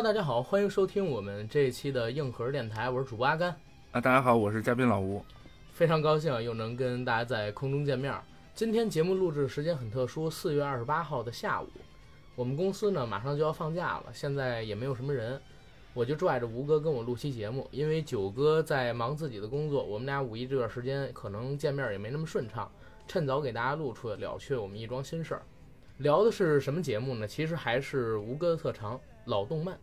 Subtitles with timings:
[0.00, 3.54] Hello，大家好，欢迎收听我们这一期的硬核电台，我是主播阿甘。
[3.92, 5.22] 啊，大家好，我是嘉宾老吴。
[5.74, 8.18] 非常高兴又能跟大家在空中见面。
[8.54, 11.68] 今天节目录制时间很特殊，四月二十八号的下午，
[12.34, 15.38] 我们公司呢马上就要放假了，现在也没有什么人，
[15.92, 17.68] 我就拽着吴哥跟我录期节目。
[17.70, 22.72] 因为九哥在忙自己的工作，我们俩五一这段时间可能见面也没那么顺畅，
[23.06, 25.42] 趁早给大家录出来，了却我们一桩心事儿。
[25.98, 27.28] 聊的是什么节目呢？
[27.28, 29.78] 其实还是吴哥的特长——老动漫。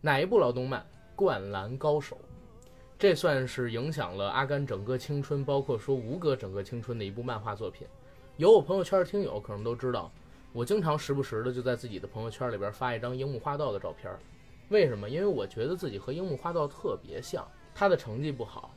[0.00, 0.80] 哪一部老动漫？
[1.16, 2.16] 《灌篮高手》。
[2.96, 7.86] 这算是影响了阿甘整个青春，包括说吴哥整个青春的一部漫画作品。
[8.36, 10.10] 有我朋友圈的听友可能都知道，
[10.52, 14.12] 我经常时不时的就在自己的朋友圈里边发一张樱木花道的照片。
[14.68, 15.10] 为什么？
[15.10, 17.46] 因为我觉得自己和樱木花道特别像。
[17.74, 18.72] 他的成绩不好，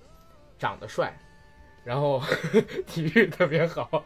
[0.57, 1.15] 长得帅，
[1.83, 2.21] 然后
[2.87, 4.03] 体育特别好，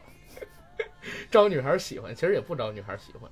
[1.32, 2.14] 招女孩喜欢。
[2.14, 3.30] 其实也不招女孩喜欢，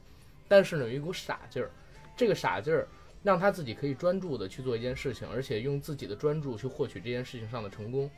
[0.48, 1.70] 但是呢有一股傻劲儿。
[2.16, 2.88] 这个傻劲儿。
[3.24, 8.12] 让他自己可以专注的去做一件事情，而且用自己的专注去获取这件事情上的成功。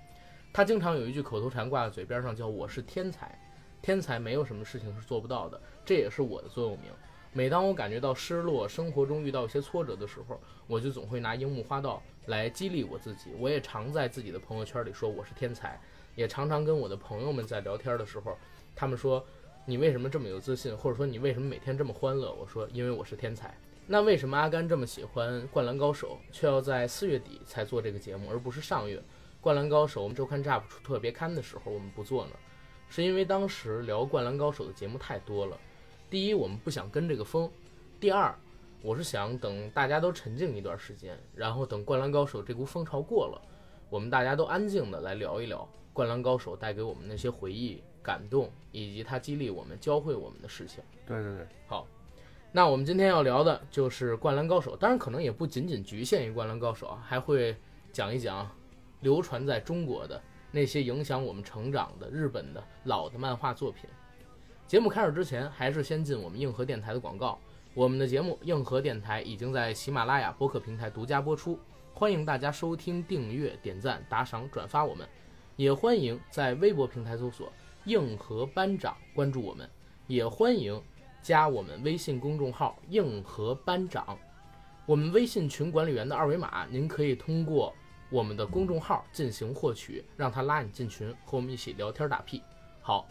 [0.51, 3.39] 他经常有一句口头禅挂在嘴边上，叫“我是天才”。
[3.81, 6.91] 天才没有什么事情是做不到的，这也是我的座右铭。
[7.31, 13.29] 每当我感觉到失落，生活中遇到一些挫折的时候，我就总会拿樱木花道来激励我自己。
[13.37, 15.79] 我也常在自己的朋友圈里说我是天才，
[16.15, 18.35] 也常常跟我的朋友们在聊天的时候，
[18.75, 19.23] 他们说
[19.65, 22.33] 你为什么这么有自信，或者说你为什么每天这么欢乐？
[22.33, 23.55] 我说因为我是天才。
[23.87, 28.97] 那为什么阿甘这么喜欢《灌篮高手》，却要在四月底才做这个节目，而不是上月
[29.39, 32.31] 《灌篮高手》我们周刊 Jump 出特别刊的时候我们不做呢？
[32.89, 35.57] 是因为当时聊《灌篮高手》的节目太多了。
[36.09, 37.47] 第一，我们不想跟这个风；
[37.99, 38.35] 第二，
[38.81, 43.41] 我是想等大家都沉静一段时间，然后等《灌篮高手》这股风潮过了，
[43.89, 45.59] 我们大家都安静的来聊一聊
[45.93, 50.83] 《灌篮高手》带给我们那些回忆、感动，以及它激励我们、教会我们的事情。
[51.05, 51.87] 对对对，好。
[52.55, 57.53] 那我们今天要聊的就是《灌篮高手》，当然可能也不仅仅局限于《灌篮高手》啊，还会
[57.91, 58.49] 讲一讲
[59.01, 60.21] 流传在中国的
[60.51, 63.89] 那些影响我们成长的日本的老的漫画作品。
[64.67, 67.37] 节目开始之前，还是先进我们硬核电台的广告。
[67.73, 71.59] 我们的节目硬核电台已经在喜马拉雅播客平台独家播出，
[71.93, 75.05] 欢迎大家收听、订阅、点赞、打赏、转发我们，
[75.57, 77.51] 也欢迎在微博平台搜索
[77.83, 79.69] “硬核班长”关注我们，
[80.07, 80.81] 也欢迎。
[81.25, 84.15] 加我们微信公众号“硬核班长”，
[84.85, 87.73] 我们微信群管理员的二维码，您可以通过
[88.11, 92.43] 我们的公众号进行获取，让他拉你进群，和我们一起聊天打屁。
[92.79, 93.07] 好，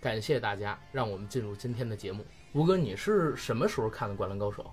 [0.00, 2.26] 感谢大家，让我们进入今天的节目。
[2.54, 4.64] 吴哥，你是什么时候看的《灌篮高手》？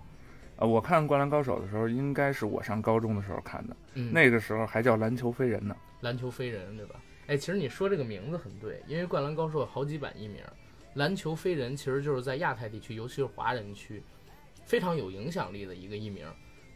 [0.55, 5.77] 呃，我看《灌篮高手》的时候，应该是我上高中的时候看的，那个时候还叫篮球飞人呢。
[5.99, 6.95] 篮球飞人，对吧？
[7.27, 10.41] 哎，其实你说这个名字很对，因为《灌篮高手》有好几版译名。
[10.95, 14.03] 篮球飞人其实就是在亚太地区，尤其是华人区，
[14.65, 16.27] 非常有影响力的一个艺名。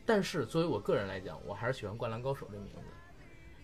[0.06, 2.82] 但是作为我个人来讲，我还是喜欢《灌篮高手》这名字，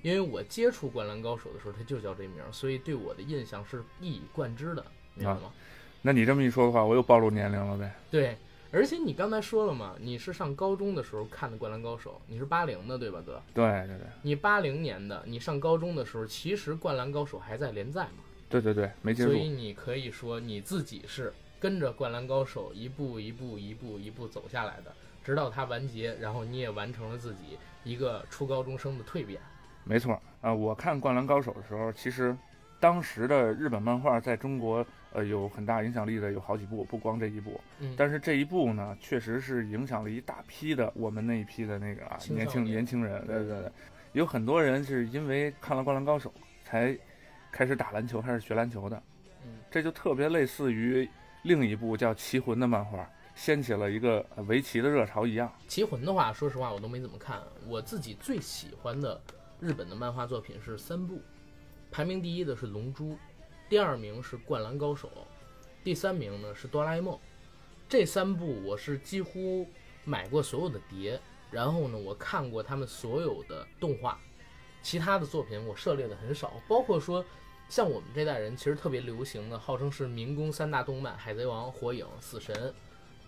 [0.02, 5.54] 因为我接触《灌篮高手》的时候，他就叫这名，所以对我的印象是一以贯之的，明白吗？
[6.02, 7.94] 那你这么一说的话，我又暴露年龄了呗？
[8.10, 8.36] 对，
[8.72, 13.42] 而且你刚才说了嘛，你是上高中的时候看的《灌篮高手》，你是八零的对吧，哥？
[13.54, 14.08] 对对对。
[14.24, 18.24] 你八零年的，你上高中的时候，其实《灌篮高手》还在连载嘛？
[18.52, 19.32] 对对对，没接触。
[19.32, 29.40] 所以你可以说你自己是跟着《灌篮高手》一步一步、一步一步走下来的，直到它完结，然后你也完成了自己一个初高中生的蜕变。
[29.86, 32.36] 没错啊，我看《灌篮高手》的时候，其实
[32.80, 37.60] 当时的日本漫画在中国呃有很大影响力的有好几部，不光这一部。
[37.80, 37.94] 嗯。
[37.96, 43.26] 但是这一部呢，确实是影响了一大批的我们那一批的那个啊年轻年轻人。
[43.26, 43.72] 对对对，
[44.14, 46.30] 有很多人是因为看了《灌篮高手》
[46.68, 46.98] 才。
[47.52, 49.04] 开始打篮球，开始学篮球的，
[49.44, 51.08] 嗯，这就特别类似于
[51.44, 55.52] 另一部叫《棋魂》的漫画，掀起了一个围棋的热潮一样。
[55.68, 57.42] 《棋魂》的话，说实话我都没怎么看。
[57.68, 59.20] 我自己最喜欢的
[59.60, 61.22] 日本的漫画作品是三部，
[61.92, 63.12] 排名第一的是《龙珠》，
[63.68, 65.08] 第二名是《灌篮高手》，
[65.84, 67.16] 第三名呢是《哆啦 A 梦》。
[67.90, 69.68] 这三部我是几乎
[70.06, 71.20] 买过所有的碟，
[71.52, 74.18] 然后呢，我看过他们所有的动画。
[74.82, 77.24] 其他的作品我涉猎的很少，包括说，
[77.72, 82.54] 像我们这代人其实特别流行的，号称是民工三大动漫《海贼王》《火影》《死神》，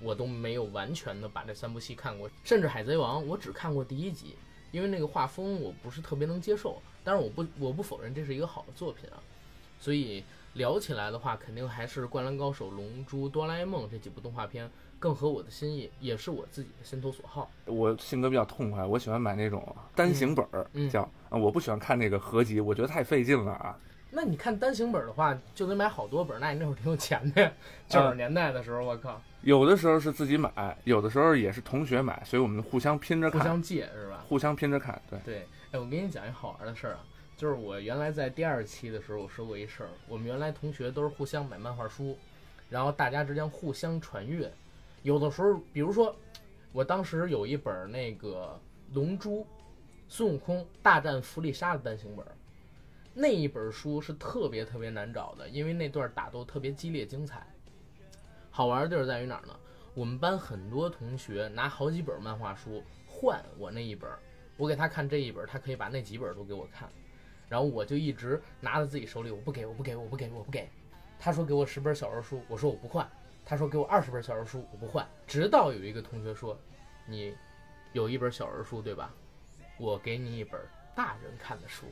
[0.01, 4.35] 我都没有完全的把这三部戏看过，甚至《海贼王》我只看过第一集，
[4.71, 6.81] 因为那个画风我不是特别能接受。
[7.05, 9.23] 但是我不我不否认这是一个好的作品啊，
[9.79, 10.21] 所以
[10.55, 14.69] 聊起来的话，肯定还是《灌篮高手》《龙珠》《哆啦 A 梦》这几部动画片。
[14.99, 17.49] 更合我的心意，也是我自己的心头所好。
[17.65, 23.77] 我性格比较痛快，我喜欢买那种单行本儿，叫啊，我不喜欢看那个合集，我觉得太费劲了啊。
[24.15, 27.51] 那你看单行本的话，就得买好多本，那你那会儿挺有钱的呀。
[27.89, 34.23] 九十年代的时候，我靠，有的时候是自己买，有的时候也是同学买，所以我们互相拼着看，互相借是吧？
[34.29, 35.19] 互相拼着看，对。
[35.25, 36.99] 对，哎，我给你讲一好玩的事儿啊，
[37.35, 42.15] 就是我原来在第二期的时候，我说过一事儿，我们原来同学都是互相买漫画书，
[42.69, 44.51] 然后大家之间互相传阅，
[45.01, 46.15] 有的时候，比如说，
[46.71, 48.59] 我当时有一本那个
[48.95, 49.41] 《龙珠》，
[50.07, 52.23] 孙悟空大战弗利沙的单行本。
[53.13, 57.45] 那一本书是特别特别难找的，因为那段打斗特别激烈精彩。
[58.49, 59.59] 好玩的地儿在于哪儿呢？
[59.93, 64.09] 我们班很多同学拿好几本漫画书换我那一本，
[64.57, 66.89] 我给他看这一本，他可以把那几本都给我看。
[67.47, 70.67] 然后我就一直拿在自己手里，我不给，我不给，我不给，我不给。
[71.19, 73.07] 他说给我十本小人书，我说我不换。
[73.45, 75.07] 他说给我二十本小人书，我不换。
[75.27, 76.57] 直到有一个同学说，
[77.05, 77.35] 你
[77.91, 79.13] 有一本小人书对吧？
[79.77, 80.59] 我给你一本
[80.95, 81.85] 大人看的书。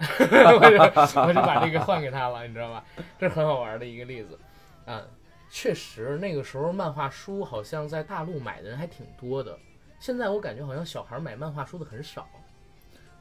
[0.18, 2.82] 我就我就把这个 换给他了，你知道吧？
[3.18, 4.38] 这是很好玩的一个例子。
[4.86, 5.06] 嗯，
[5.50, 9.56] 确实那个时候漫画书好像在大陆买的人还挺多的。
[9.98, 12.26] 现在我感觉好像小孩买漫画书的很少。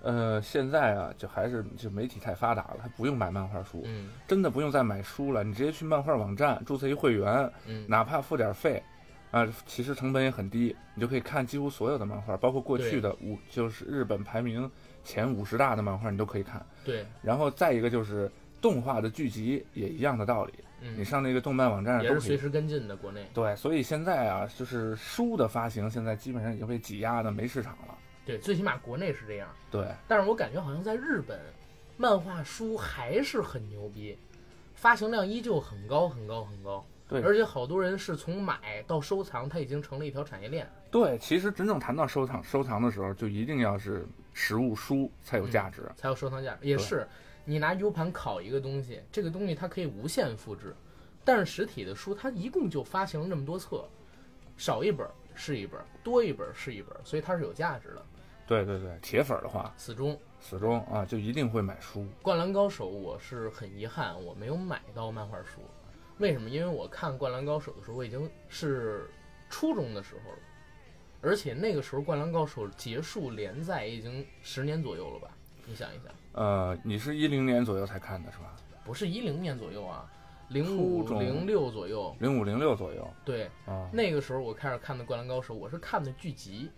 [0.02, 8.82] 呃，现在啊，就还是就媒体太发达了，他不用买漫画书，嗯，真的不用再买书了，你直接去漫画网站注册一会员，嗯，哪怕付点费，
[9.32, 14.72] 啊，其实成本也很低，你就可以看几乎所有的漫画，包括过去的五，就是日本排名。
[15.10, 17.04] 前五十大的漫画你都可以看，对。
[17.24, 20.54] 然后再一个就是动画的剧集也一样的道理，
[20.96, 22.96] 你上那个动漫网站也是随时跟进的。
[22.96, 27.98] 国内对，所以现在啊，就是书的发行现在基本上已经被挤压的没市场了。
[28.24, 29.50] 对，最起码国内是这样。
[29.72, 31.40] 对，但是我感觉好像在日本，
[31.98, 34.16] 漫画书还是很牛逼，
[34.76, 36.86] 发行量依旧很高很高很高。
[37.08, 40.70] 对，而且好多人是从买到收藏，它已经成了一条产业链。
[40.92, 44.06] 对，其实真正谈到收藏收藏的时候，就一定要是
[44.41, 46.65] 实物书才有价值，才有收藏价值。
[46.65, 47.06] 也是，
[47.44, 50.74] 你拿 U 盘拷一个东西，这个东西它可以无限复制，
[51.25, 53.83] 但是实体的书它一共就发行了那么多册，
[54.56, 55.06] 少一本
[55.36, 58.06] 是一本，多一本是一本，所以它是有价值的。
[58.47, 62.07] 对对对，铁粉的话，死忠死忠啊，就一定会买书。
[62.21, 65.59] 灌篮高手，我是很遗憾，我没有买到漫画书。
[66.18, 66.50] 为什么？
[66.50, 69.09] 因为我看《灌篮高手》的时候，我已经是
[69.50, 70.38] 初中的时候了，
[71.21, 75.30] 而且那个时候《灌篮高手》结束连载已经十年左右了吧？
[75.66, 76.13] 你想一想。
[76.33, 78.56] 呃，你是一零年左右才看的是吧？
[78.86, 80.10] 不是一零年左右啊，
[80.48, 82.16] 零五零六左右。
[82.19, 83.07] 零五零六左右。
[83.25, 86.71] 对，啊，那个时候我开始看的《灌篮高手》，我是看的剧集。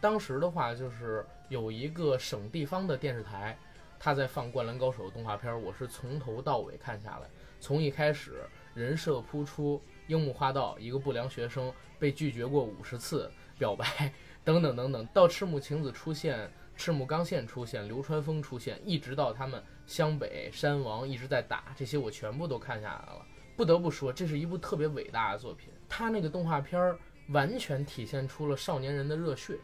[0.00, 3.58] 当时的话，就是有一个省地方的电视台，
[3.98, 7.28] 他在放《灌篮高手》动画片，我是从头到尾看下来，
[7.60, 8.42] 从一开始。
[8.74, 14.12] 人设铺出，樱木花道一个不良学生被拒绝过五十次表白，
[14.44, 23.24] 等等等等，到赤木晴子出现，赤木刚宪出现，流川枫出现，一直到他们湘北山王一直在打，这些我全部都看下来了。
[23.56, 25.68] 不得不说，这是一部特别伟大的作品。
[25.88, 29.56] 他那个动画片儿完全体现出了少年人的热血。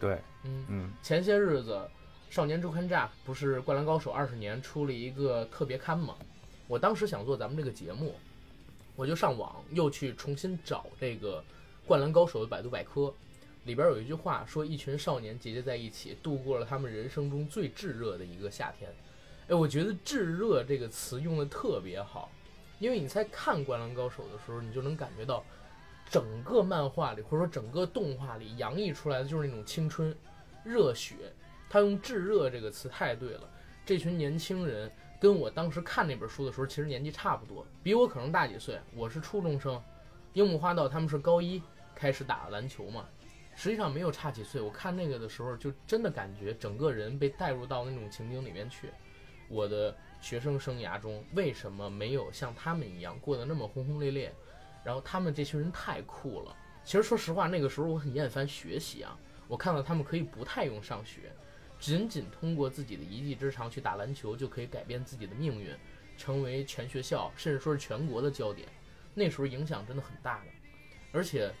[0.00, 0.92] 对，嗯嗯。
[1.02, 1.86] 前些日子，
[2.30, 6.16] 少年周刊 Jump 不是《灌篮高手》二十年出了一个特别刊吗？
[6.66, 8.14] 我当时想做咱们这个节目。
[8.96, 11.38] 我就上网又去重新找这个
[11.86, 13.12] 《灌篮高手》的百度百科，
[13.64, 18.90] 里边有一句话说：“一群少年集结在一起，度过了他们人生中最炙热的一个夏天。”
[19.48, 22.30] 哎，我觉得“炙热”这个词用的特别好，
[22.78, 25.44] 因为你在看《灌篮高手》的时候，你就能感觉到
[26.08, 30.16] 整个漫画里或者说整个动画里洋溢出来的就是那种青春、
[30.64, 31.14] 热血。
[31.68, 33.50] 他用“炙热”这个词太对了，
[33.84, 34.90] 这群年轻人。
[35.20, 38.80] 跟我当时看那本书的时候，其实年纪差不多，比我可能大几岁。
[38.94, 39.78] 我是初中生，
[40.32, 41.60] 樱木花道他们是高一
[41.94, 43.08] 开始打篮球嘛，
[43.56, 44.60] 实际上没有差几岁。
[44.60, 48.90] 我看那个的时候，就真的感觉整个人被带入到那种情景里面去。
[49.48, 54.32] 我的学生生涯中，为什么没有像他们一样过得那么轰轰烈烈？
[54.84, 56.56] 然后他们这群人太酷了。
[56.84, 59.18] 其实说实话，那个时候我很厌烦学习啊，
[59.48, 61.32] 我看到他们可以不太用上学。
[61.80, 65.74] 仅仅通过自己的一技之长去打篮球，就可以改变自己的命运，
[66.16, 68.68] 成为全学校甚至说是全国的焦点。
[69.14, 70.46] 那时候影响真的很大的。
[71.12, 71.52] 而且，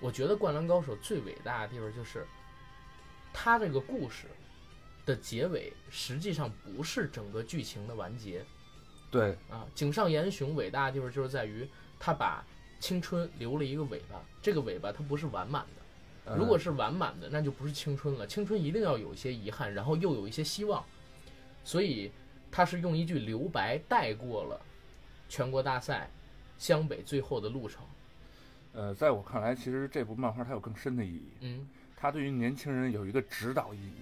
[0.00, 2.26] 我觉得《灌篮高手》最伟大的地方就是，
[3.32, 4.26] 它这个故事
[5.06, 8.44] 的结尾实际上不是整个剧情的完结。
[9.10, 11.66] 对啊，井上岩雄伟大的地方就是在于
[11.98, 12.44] 他把
[12.78, 16.36] 青春留了一个尾巴，这个尾巴它不是完满的。
[16.36, 18.26] 如果是完满的，那就不是青春了。
[18.26, 20.84] 青春一定要有一些遗憾，然后又有一些希望。
[21.64, 22.12] 所以
[22.52, 24.60] 他是用一句留白带过了
[25.26, 26.10] 全国大赛
[26.58, 27.82] 湘北最后的路程。
[28.74, 31.28] 呃，在我看来，其实这部漫画它有更深的意义。
[31.40, 33.94] 嗯，它对于年轻人有一个指导意义。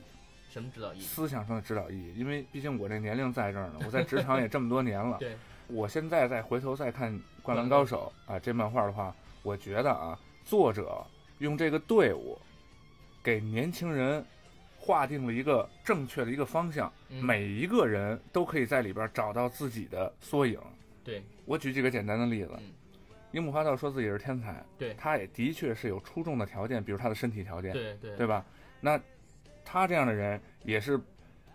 [0.51, 1.03] 什么指导意义？
[1.03, 5.19] 思想上的指导意义，因为毕竟我这年龄在这儿呢，我在职场也 这么多年了。
[5.19, 5.37] 对，
[5.67, 11.07] 我现在再回头再看《灌篮高手》啊这漫画的话，我觉得啊，作者
[11.39, 12.39] 用这个队伍
[13.23, 14.25] 给年轻人
[14.79, 20.59] 划定了一个正确的一个方向，嗯每一个人都可以在里边找到自己的缩影。
[21.07, 22.73] 对，我举几个简单的例子嗯，
[23.31, 28.45] 樱木花道说自己是天才，对他也的确是有出众的条件，比如他的身体条件，对对对吧？
[28.81, 29.01] 那
[29.65, 31.01] 他这样的人也是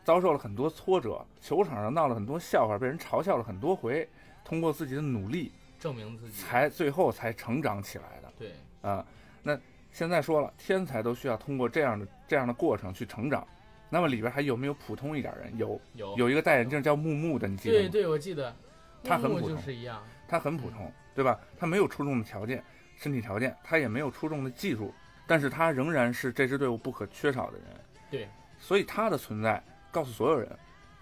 [0.04, 4.08] 遭受了很多挫折，球场上闹了很多笑话，被人嘲笑了很多回，
[4.46, 6.42] 通过自己的努力，证明自己。
[6.42, 9.06] 才最后才成长起来的对，啊。
[9.44, 9.60] 那
[9.92, 13.46] 现在说了，天才都需要通过这样的这样的过程去成长。
[13.90, 15.58] 那么里边还有没有普通一点人？
[15.58, 17.90] 有，有有一个戴眼镜叫木木的，你记得吗？
[17.90, 18.56] 对对，我记得，
[19.04, 20.02] 他很普通就是一样。
[20.28, 21.40] 他很普通，对吧？
[21.58, 22.64] 他没有出众的条件，
[22.96, 24.94] 身体条件，他也没有出众的技术，
[25.28, 27.68] 但是他仍然是这支队伍不可缺少的人。
[28.10, 30.50] 对，所以他的存在告诉所有人，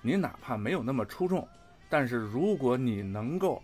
[0.01, 1.47] 你哪怕没有那么出众，
[1.89, 3.61] 但是如果你能够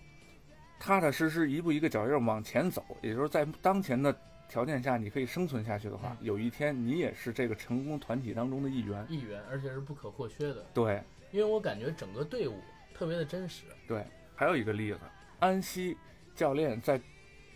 [0.79, 4.15] 踏踏实实一步一个脚印儿往前走，也就是在当前的
[4.47, 9.03] 条件下你可以生存下去的话，嗯有一天你也是这个成功团体当中的一员。
[9.09, 10.63] 一员，而且是不可或缺的。
[10.75, 11.01] 对
[11.31, 12.59] 因为我感觉整个队伍
[12.93, 13.63] 特别的真实。
[13.87, 14.99] 对，还有一个例子，
[15.39, 15.97] 安西
[16.35, 16.99] 教练在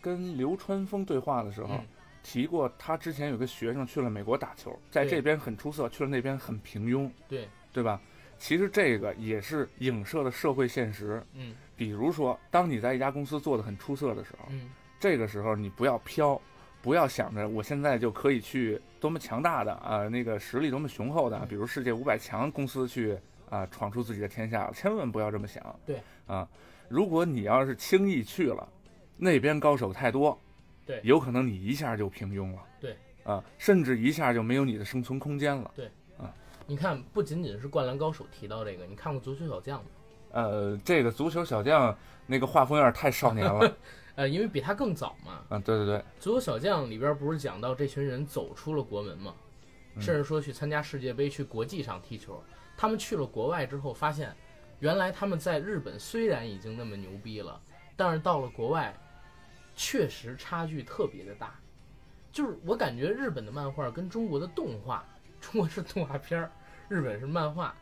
[0.02, 1.76] 跟流川枫对话的时候。
[1.76, 1.86] 嗯，
[2.22, 8.00] 提过，他之前有个学生去了美国打球，在这边很出色，去了那边很平庸，对，对吧？
[8.38, 11.24] 其实这个也是影射的社会现实。
[11.34, 14.70] 嗯比如说，当你在一家公司做得很出色的时候，嗯，
[15.00, 16.40] 这个时候你不要飘，
[16.82, 23.18] 不要想着我现在就可以去多么强大的啊、那个实力多么雄厚的，嗯比如世界五百强公司去
[23.50, 25.64] 啊、闯出自己的天下，千万不要这么想。
[25.86, 26.46] 对啊，
[26.90, 28.68] 如果你要是轻易去了，
[29.16, 30.38] 那边高手太多，
[30.86, 32.62] 对有可能你一下就平庸了。
[32.82, 35.72] 对，啊，甚至一下就没有你的生存空间了。
[35.76, 35.86] 对，
[36.18, 36.34] 啊
[36.66, 39.88] 你看，不仅仅是《灌篮高手》提到这个，你看过《足球小将》吗？
[40.32, 41.96] 呃，这个足球小将
[42.28, 43.76] 那个画风有点太少年了。
[44.16, 49.34] 呃，因为比他更早嘛，啊，对对对，《足球小将》里边不是讲到这群人走出了国门吗？
[49.96, 52.42] 嗯甚至说去参加世界杯，去国际上踢球。
[52.78, 54.34] 他们去了国外之后，发现
[54.80, 57.62] 原来他们在日本虽然已经那么牛逼了，
[57.96, 58.96] 但是到了国外，
[59.76, 61.60] 确实差距特别的大。
[62.32, 65.04] 就是我感觉日本的漫画跟中国的动画，
[65.42, 66.52] 中国是动画片儿，
[66.88, 67.76] 日本是漫画，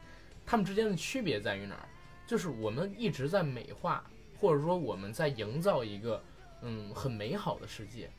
[0.46, 1.88] 他们之间的区别在于哪儿？
[2.26, 4.04] 就是我们一直在美化，
[4.40, 6.22] 或者说我们在营造一个
[6.62, 8.10] 嗯很美好的世界，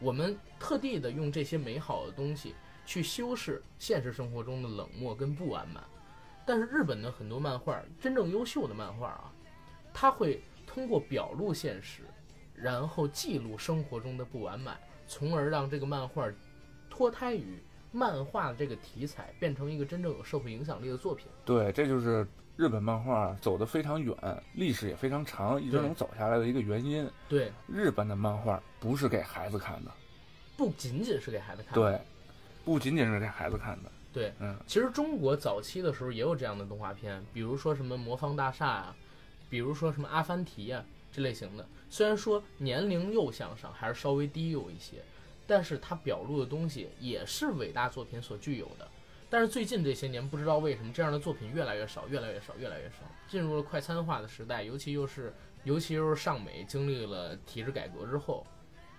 [0.00, 5.84] 我们特地的用这些美好的东西去修饰现实生活中的冷漠跟不完满。
[6.48, 9.30] 但是日本的很多漫画，真正优秀的漫画啊，
[9.92, 12.04] 它会通过表露现实，
[12.54, 16.26] 然后记录生活中的不完满，从而让这个漫画
[16.88, 17.62] 脱胎于
[17.92, 21.26] 漫画的这个题材，变成一个真正有社会影响力的作品。
[21.44, 22.26] 对，这就是
[22.56, 24.16] 日本漫画走得非常远，
[24.54, 27.06] 历史也非常长，一直能走下来的一个原因。
[27.28, 29.90] 对，日本的漫画不是给孩子看的，
[30.56, 31.90] 不仅仅是给孩子看的。
[31.90, 32.00] 对，
[32.64, 33.92] 不仅仅是给孩子看的。
[34.12, 38.96] 对，嗯，其实中国早期的时候也有这样的动画片，比如说什么《魔方大厦》啊，
[39.50, 41.66] 比如说什么《阿凡提》啊这类型的。
[41.90, 44.96] 虽然说年龄又向上还是稍微低幼一些，
[45.46, 48.88] 但是它表露的东西也是伟大作品所具有的。
[49.30, 52.96] 但是最近这些年，不知道为什么这样的作品越来越少，越来越少，越来越少，
[53.28, 55.34] 进入了快餐化的时代，尤其又是
[55.64, 58.46] 尤其又是上美经历了体制改革之后，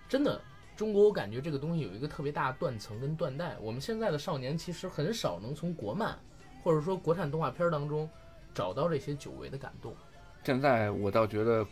[0.08, 0.40] 真的
[0.80, 3.54] 中国我感觉这个东西有一个特别大的断层跟断代。
[3.60, 6.18] 我们现在的少年其实很少能从国漫
[6.62, 8.08] 或者说国产动画片当中
[8.54, 9.94] 找到这些久违的感动。
[10.42, 11.66] 现在我倒觉得，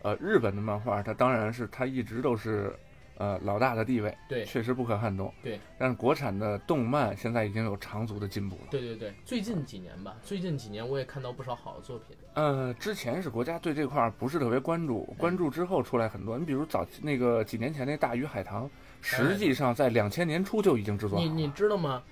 [0.00, 2.74] 呃，日本的漫画它当然是它一直都是
[3.18, 5.32] 呃老大的地位，对确实不可撼动。
[5.42, 8.62] 对，但是国产的动漫现在已经有长足的进步了。
[8.70, 12.16] 对对对，最近几年吧，最近几年我也看到不少好的作品。
[12.34, 16.38] 呃，之前是国家对这块儿不是特别关注，关注之后出来很多。
[16.38, 18.66] 你比如早那个几年前那《大鱼海棠》，
[19.00, 21.30] 实际上在两千年初就已经制作好了。
[21.30, 22.02] 你你知道吗？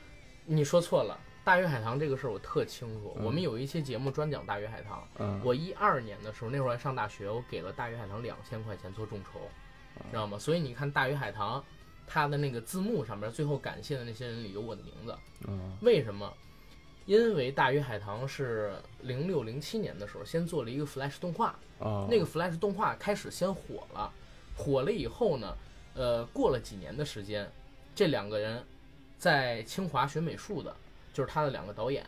[0.45, 3.15] 你说错了，大鱼海棠这个事儿我特清楚。
[3.17, 5.03] 嗯我们有一期节目专讲大鱼海棠。
[5.19, 9.41] 嗯，我一二年的时候，那会儿还上大学，我给了大鱼海棠两千块钱做众筹，
[10.11, 10.39] 知道吗？
[10.39, 11.65] 所以你看大鱼海棠，
[12.07, 15.17] 它的那个字幕上面最后感谢的那些人里有我的名字。
[15.47, 16.33] 嗯为什么？
[17.07, 24.13] 因为大鱼海棠是零六零七年的时候先做了一个 Flash 动画，哦，那个 Flash 动画开始先火了，
[24.57, 25.57] 火了以后呢，
[25.95, 27.49] 呃，过了几年的时间，
[27.95, 28.65] 这两个人
[29.19, 30.75] 在清华学美术的，
[31.13, 32.05] 就是他的两个导演，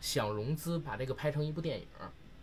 [0.00, 1.86] 想融资把这个拍成一部电影，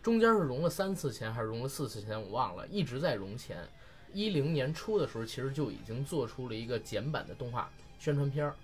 [0.03, 3.67] 中间是融了三次钱还是融了四次钱，我忘了，一直在融钱。
[4.13, 8.55] 一零年初的时候，其实就已经做出了一个简版的动画宣传片儿，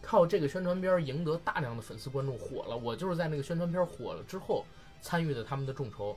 [0.00, 2.76] 靠这个宣传片儿赢得大量的粉丝关注，火了。
[2.76, 4.64] 我就是在那个宣传片火了之后
[5.00, 6.16] 参与的他们的众筹，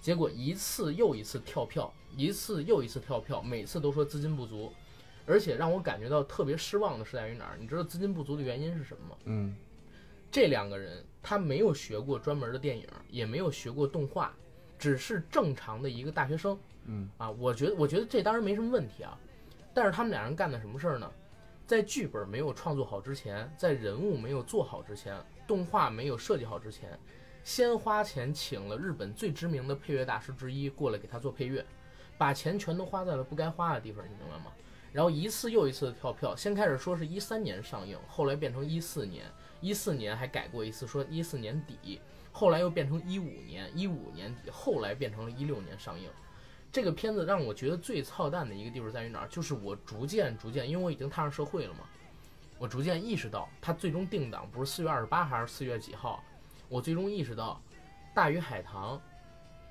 [0.00, 4.72] 结果一次又一次跳票，一次又一次跳票，每次都说资金不足，
[5.26, 7.56] 而且让我感觉到特别失望的是在于哪儿？
[7.58, 9.16] 你知道资金不足的原因是什么吗？
[9.24, 9.56] 嗯
[10.30, 14.34] 这两个人他没有学过专门的电影，也没有学过动画，
[14.78, 16.58] 只是正常的一个大学生。
[16.90, 19.16] 嗯啊，我觉得我觉得这当然没什么问题啊，
[19.72, 21.10] 但是他们俩人干的什么事儿呢？
[21.66, 25.14] 在剧本没有创作好之前，在人物没有做好之前，
[25.46, 26.98] 动画没有设计好之前，
[27.44, 31.62] 先花钱请了日本最知名的配乐大师之一过来给他做配乐，
[32.16, 34.50] 把钱全都花在了不该花的地方，你明白吗？
[34.90, 39.26] 然后一次又一次的跳票，先开始说是一三年上映，后来变成一四年，
[39.60, 42.00] 一四年还改过一次，说一四年底，
[42.32, 46.08] 后来又变成一五年，一五年底，后来变成了一六年上映。
[46.70, 49.28] 这个片子让我觉得最操蛋的一个地方在于哪儿？
[49.28, 51.80] 就是我逐渐逐渐，因为我已经踏上社会了嘛，
[52.58, 56.22] 我逐渐意识到，它最终定档不是四月二十八还是四月几号，
[56.68, 57.60] 我最终意识到，
[58.14, 58.96] 《大鱼海棠》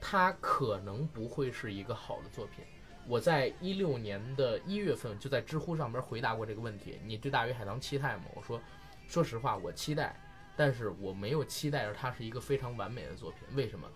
[0.02, 2.66] 它可能不会是一个好的作品。
[3.08, 8.24] 我在一六年的一月份就在知乎上边回答过这个问题：你对《大鱼海棠》期待吗？
[8.34, 8.60] 我说，
[9.08, 10.14] 说实话，我期待，
[10.58, 13.40] 但是我没有期待着它是一个非常完美的作品。
[13.56, 13.88] 为什么？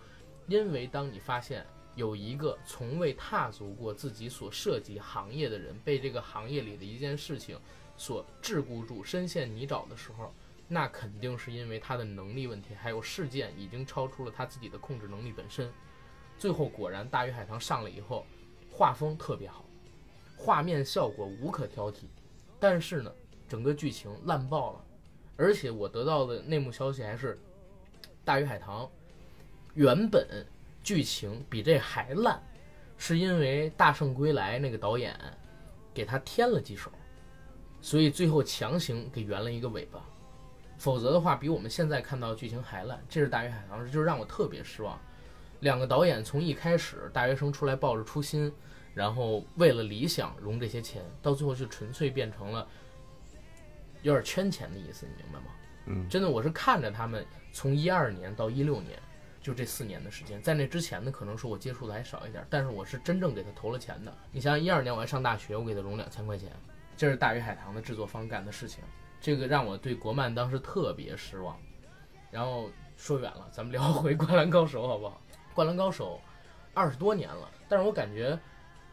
[0.47, 7.59] 因为当你发现有一个从未踏足过自己所涉及行业的人，被这个行业里的一件事情
[7.97, 10.33] 所桎梏住、深陷泥沼的时候，
[10.67, 15.71] 那肯定是因为他的能力问题，还有事件已经超出了他自己的控制能力本身。
[16.37, 18.25] 最后果然，《大鱼海棠》上了以后，
[18.71, 19.65] 画风特别好，
[20.37, 22.05] 画面效果无可挑剔，
[22.59, 23.13] 但是呢，
[23.47, 24.85] 整个剧情烂爆了。
[25.37, 27.35] 而且我得到的内幕消息还是，
[28.23, 28.85] 《大鱼海棠》
[29.73, 30.45] 原本
[30.83, 32.41] 剧情比这还烂，
[32.97, 35.17] 是因为《大圣归来》那个导演
[35.93, 36.91] 给他添了几手，
[37.81, 40.03] 所以最后强行给圆了一个尾巴。
[40.77, 42.99] 否则的话，比我们现在看到的剧情还烂。
[43.07, 44.99] 这是《大鱼海棠》，就是让我特别失望。
[45.59, 48.51] 两个导演从一开始大学生出来抱着初心，
[48.95, 52.67] 然后为了理想融这些钱，到最后就纯粹变成了
[54.01, 55.45] 有点圈钱的意思，你明白吗？
[55.85, 58.99] 嗯真的，我是看着他们从一二年到一六年，
[59.41, 64.15] 就这四年的时间，在那之前呢，可能说我接触的还少一点，但是我是真正给他投了钱的。
[64.31, 66.51] 你想想，一二年我还上大学，我给他融两千块钱，
[66.95, 68.83] 这是大鱼海棠的制作方干的事情，
[69.19, 71.59] 这个让我对国漫当时特别失望。
[72.29, 75.19] 然后说远了，咱们聊回《灌篮高手》好不好？
[75.55, 76.21] 《灌篮高手》
[76.73, 78.39] 二十多年了，但是我感觉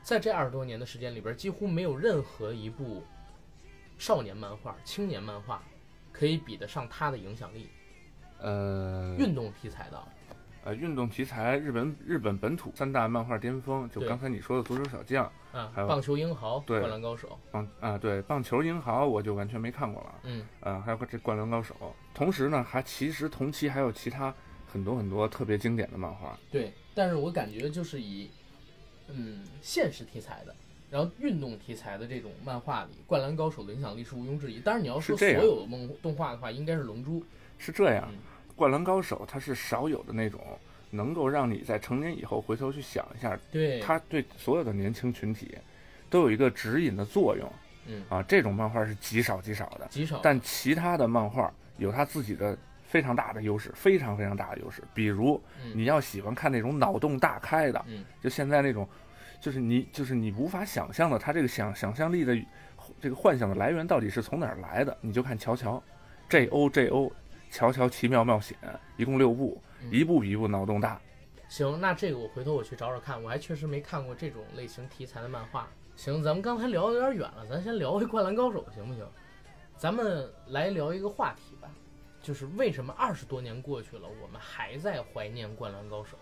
[0.02, 3.04] 在这二十多年的时间里边，几乎没有任何一部
[3.98, 5.62] 少年漫画、青年漫画
[6.11, 7.68] 可以比得上它的影响力。
[8.40, 10.02] 呃，运动题材的，
[10.68, 21.74] 呃运动题材，日本日本本土三大漫画巅峰，就刚才你说的足球小将，啊，还有棒球英豪、对灌篮高手，棒啊对棒球英豪我就完全没看过了，嗯，呃还有个这灌篮高手，
[22.12, 24.35] 同时呢还其实同期还有其他
[24.70, 26.70] 很多很多特别经典的漫画，对。
[26.94, 28.28] 但是我感觉就是以，
[29.09, 30.54] 嗯，现实题材的，
[30.90, 34.61] 然后运动题材的这种漫画里，灌篮高手的影响力是毋庸置疑。
[34.61, 37.24] 当然，你要说所有梦动画的话，应该是龙珠。
[37.57, 38.18] 是这样嗯，
[38.59, 40.40] 灌篮高手它是少有的那种
[40.90, 45.57] 能够让你在成年以后回头去想一下，对，它对所有的年轻群体
[46.11, 47.51] 都有一个指引的作用
[47.87, 49.87] 嗯，啊，这种漫画是极少极少的。
[49.88, 50.18] 极少。
[50.23, 54.83] 但其他的漫画有它自己的非常大的优势，非常非常大的优势。
[54.92, 58.88] 比如嗯你要喜欢看那种脑洞大开的，嗯就现在那种，
[59.40, 62.37] 就是你就是你无法想象的，它这个想想象力的
[63.01, 64.97] 这个幻想的来源到底是从哪儿来的？
[65.01, 65.83] 你就看乔乔
[66.29, 67.12] ，J O J O，
[67.50, 68.56] 乔乔奇妙冒险，
[68.96, 71.00] 一共六部，嗯一部比一部脑洞大。
[71.48, 75.68] 行，那这个我回头我去找找看，我还确实没看过这种类型题材的漫画。
[75.96, 79.04] 行，咱们刚才聊的有点远了，咱先聊回《灌篮高手》行不行？
[79.76, 81.70] 咱们来聊一个话题吧，
[82.20, 86.16] 就是为什么二十多年过去了，我们还在怀念《灌篮高手》？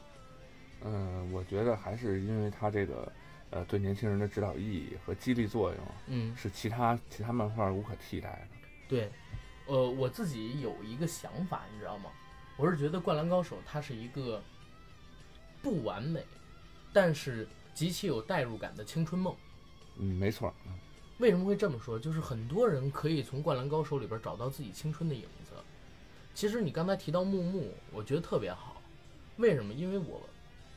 [0.85, 3.11] 嗯，我觉得还是因为它这个
[3.51, 8.57] 呃对年轻人的指导意义和激励作用嗯，是其他其他漫画无可替代的。
[8.89, 9.11] 对，
[9.67, 12.11] 呃，我自己有一个想法，你知道吗？
[12.57, 14.43] 我是觉得《灌篮高手》它是一个
[15.63, 16.25] 不完美，
[16.93, 19.35] 但是极其有代入感的青春梦。
[19.97, 20.55] 嗯，没错。
[20.67, 20.73] 嗯
[21.19, 21.99] 为什么会这么说？
[21.99, 25.53] 就是很多人可以从《灌篮高手》里边找到自己青春的影子。
[26.35, 28.83] 其实你刚才提到木木，我觉得特别好。
[29.39, 29.73] 为什么？
[29.73, 30.21] 因为我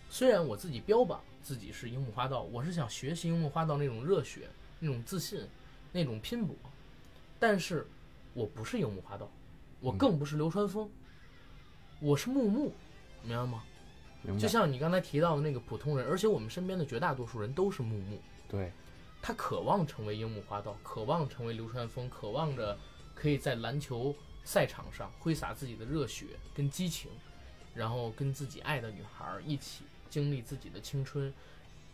[0.09, 4.47] 虽然我自己标榜自己是樱木花道，我是想学习樱木花道那种热血、
[4.79, 5.45] 那种自信、
[5.91, 6.55] 那种拼搏，
[7.37, 7.85] 但是
[8.33, 9.29] 我不是樱木花道，
[9.79, 10.89] 我更不是流川枫，
[11.99, 12.71] 我是木木，
[13.23, 13.63] 明白吗？
[14.21, 14.39] 明白。
[14.39, 18.19] 就像你刚才提到的那个普通人，而且我们身边的绝大多数人都是木木。
[18.47, 18.71] 对，
[19.21, 22.77] 他渴望成为樱木花道，渴望成为流川枫，渴望着
[23.15, 27.09] 可以在篮球赛场上挥洒自己的热血跟激情，
[27.73, 31.33] 然后跟自己爱的女孩一起经历自己的青春，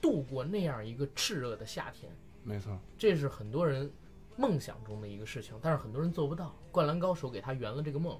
[0.01, 2.11] 度过那样一个炽热的夏天。
[2.43, 3.91] 没错，这是很多人
[4.37, 6.55] 梦想中的一个事情，但是很多人做不到。
[6.71, 8.19] 灌篮高手给他圆了这个梦，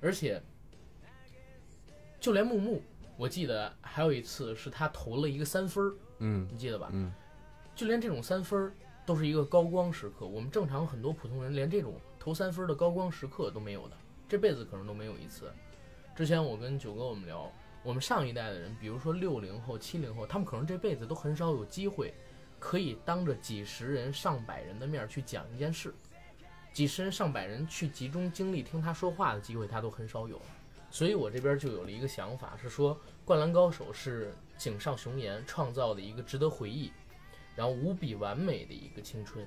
[0.00, 0.42] 而且
[2.20, 2.82] 就连木木，
[3.16, 6.90] 我记得还有一次是他投了一个三分儿，嗯你记得吧？
[6.92, 7.12] 嗯，
[7.74, 8.74] 就连这种三分儿
[9.06, 13.96] 都是一个高光时刻，我们正常很多普通人连这种投三分儿的高光时刻都没有的，
[14.28, 15.50] 这辈子可能都没有一次。
[16.14, 17.50] 之前我跟九哥我们聊，
[17.82, 22.12] 我们上一代的人，比如说六零后、七零后，他们可能这辈子都很少有机会
[22.68, 25.94] 可以当着几十人、上百人的面去讲一件事，
[26.72, 30.42] 几十人、上百人去集中精力听他说话的机会，他都很少有。
[30.90, 36.90] 所以我这边就有了一个想法，是说《灌篮高手》是井上雄彦创造的一个值得回忆，
[37.54, 39.46] 然后无比完美的一个青春。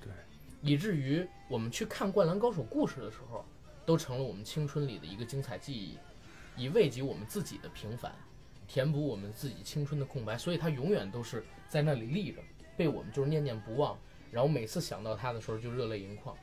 [0.00, 0.10] 对，
[0.62, 3.44] 以至于我们去看《灌篮高手》故事的时候，
[3.84, 5.98] 都成了我们青春里的一个精彩记忆，
[6.56, 8.10] 以慰藉我们自己的平凡，
[8.66, 10.36] 填补我们自己青春的空白。
[10.36, 12.40] 所以它永远都是在那里立着，
[12.76, 13.98] 被我们就是念念不忘。
[14.30, 16.36] 然后每次想到它的时候，就热泪盈眶。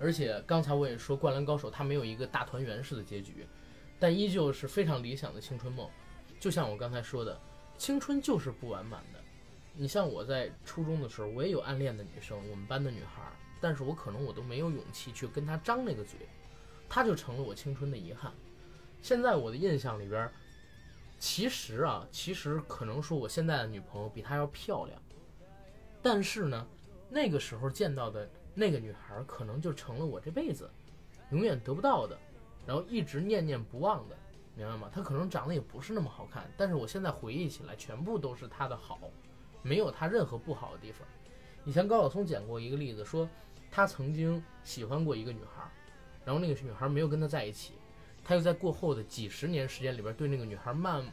[0.00, 3.46] 而且刚才我也说，《灌篮高手》它没有一个大团圆式的结局，
[4.00, 5.88] 但依旧是非常理想的青春梦。
[6.40, 7.38] 就像我刚才说的，
[7.78, 9.20] 青春就是不完满的。
[9.74, 16.18] 你像我在初中的时候，我也有暗恋的女生，我们班的女孩儿，但是我可能我都没有勇气去跟她张那个嘴，
[16.88, 18.32] 她就成了我青春的遗憾。
[19.02, 20.28] 现在我的印象里边，
[21.22, 25.00] 其实啊，其实可能说我现在的女朋友比她要漂亮，
[26.02, 26.66] 但是呢，
[27.08, 30.68] 那个时候见到的那个女孩，可能就成了我这辈子
[31.30, 32.18] 永远得不到的，
[32.66, 34.16] 然后一直念念不忘的，
[34.56, 34.90] 明白吗？
[34.92, 38.98] 她可能长得也不是那么好看，但是我现在回忆起来，全部都是她的好，
[39.62, 41.06] 没有她任何不好的地方。
[41.64, 43.30] 以前高晓松讲过一个例子，说
[43.70, 45.70] 他曾经喜欢过一个女孩，
[46.24, 47.74] 然后那个女孩没有跟他在一起，
[48.24, 51.04] 他又在过后的几十年时间里边对那个女孩慢，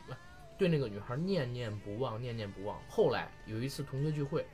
[0.58, 2.80] 对那个女孩念念不忘，念念不忘。
[2.88, 4.46] 后来有一次同学聚会，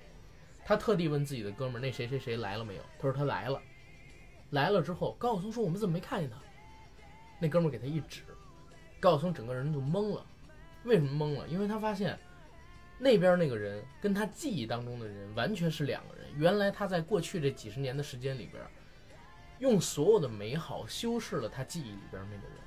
[0.63, 3.61] 他特地问自己的哥们儿那谁谁谁来了没有，他说他来了。
[4.51, 6.37] 来了之后，高晓松说我们怎么没看见他？
[7.39, 8.21] 那哥们儿给他一指，
[8.99, 10.25] 高晓松整个人就懵了。
[10.83, 11.47] 为什么懵了？
[11.47, 12.17] 因为他发现
[12.99, 16.25] 那边那个人跟他记忆当中的人完全是两个人。
[16.37, 18.63] 原来他在过去这几十年的时间里边，
[19.59, 22.57] 用所有的美好修饰了他记忆里边那个人，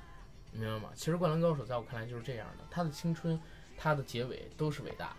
[0.51, 0.89] 你明白吗？
[0.95, 3.39] 其实《灌篮高手》在我看来就是这样的，他的青春，
[3.77, 5.15] 他的结尾都是伟大的。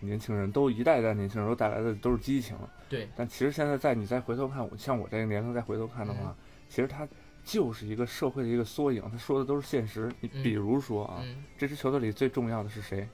[0.00, 6.34] 年轻人都一代代年轻人都带来的都是激情，对，但其实现在在你再回头看，我像我这个年龄再回头看的话，
[6.68, 7.06] 其实他
[7.44, 10.10] 就是一个社会的一个缩影，他说的都是现实。
[10.20, 13.08] 你嗯比如说啊，嗯，这支球队里最重要的是谁？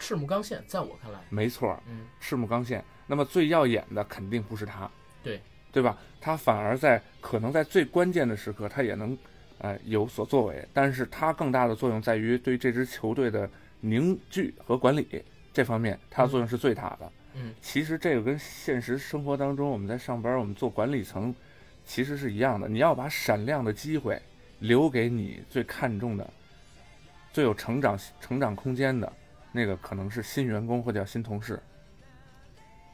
[0.00, 2.84] 赤木刚宪在我看来，没错儿，嗯，赤木刚宪。
[3.06, 4.90] 那么最耀眼的肯定不是他，
[5.22, 5.96] 对，对吧？
[6.20, 9.16] 他反而在可能在最关键的时刻，他也能，
[9.58, 10.66] 呃，有所作为。
[10.72, 13.48] 但是他更大的作用在于对这支球队的
[13.80, 15.06] 凝聚和管理
[15.52, 17.12] 这方面，他的作用是最大的。
[17.34, 21.34] 嗯，其实这个跟现实生活当中我们在上班，我们做管理层，
[21.84, 22.68] 其实是一样的。
[22.68, 24.20] 你要把闪亮的机会
[24.58, 26.28] 留给你最看重的、
[27.32, 29.12] 最有成长成长空间的
[29.52, 31.60] 那个，可能是新员工或者叫新同事。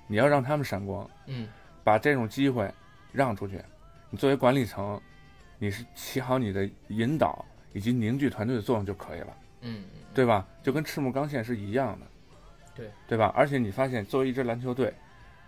[0.06, 1.48] 你要让他们闪光，嗯，
[1.84, 2.68] 把这种机会
[3.12, 3.60] 让出去。
[4.10, 5.00] 你作为管理层，
[5.58, 10.46] 你是起好你的引导以及凝聚团队的作用就可以了，嗯，对吧？
[10.62, 12.06] 就跟赤木刚宪是一样的，
[12.74, 13.32] 对对吧？
[13.36, 14.92] 而且你发现，作为一支篮球队，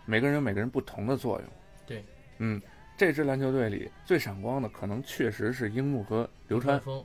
[0.04, 1.48] 每个人有每个人不同的作用。
[1.86, 2.04] 对，
[2.38, 2.60] 嗯，
[2.96, 7.04] 这支篮球队里最闪光的可能确实是樱木和流川枫，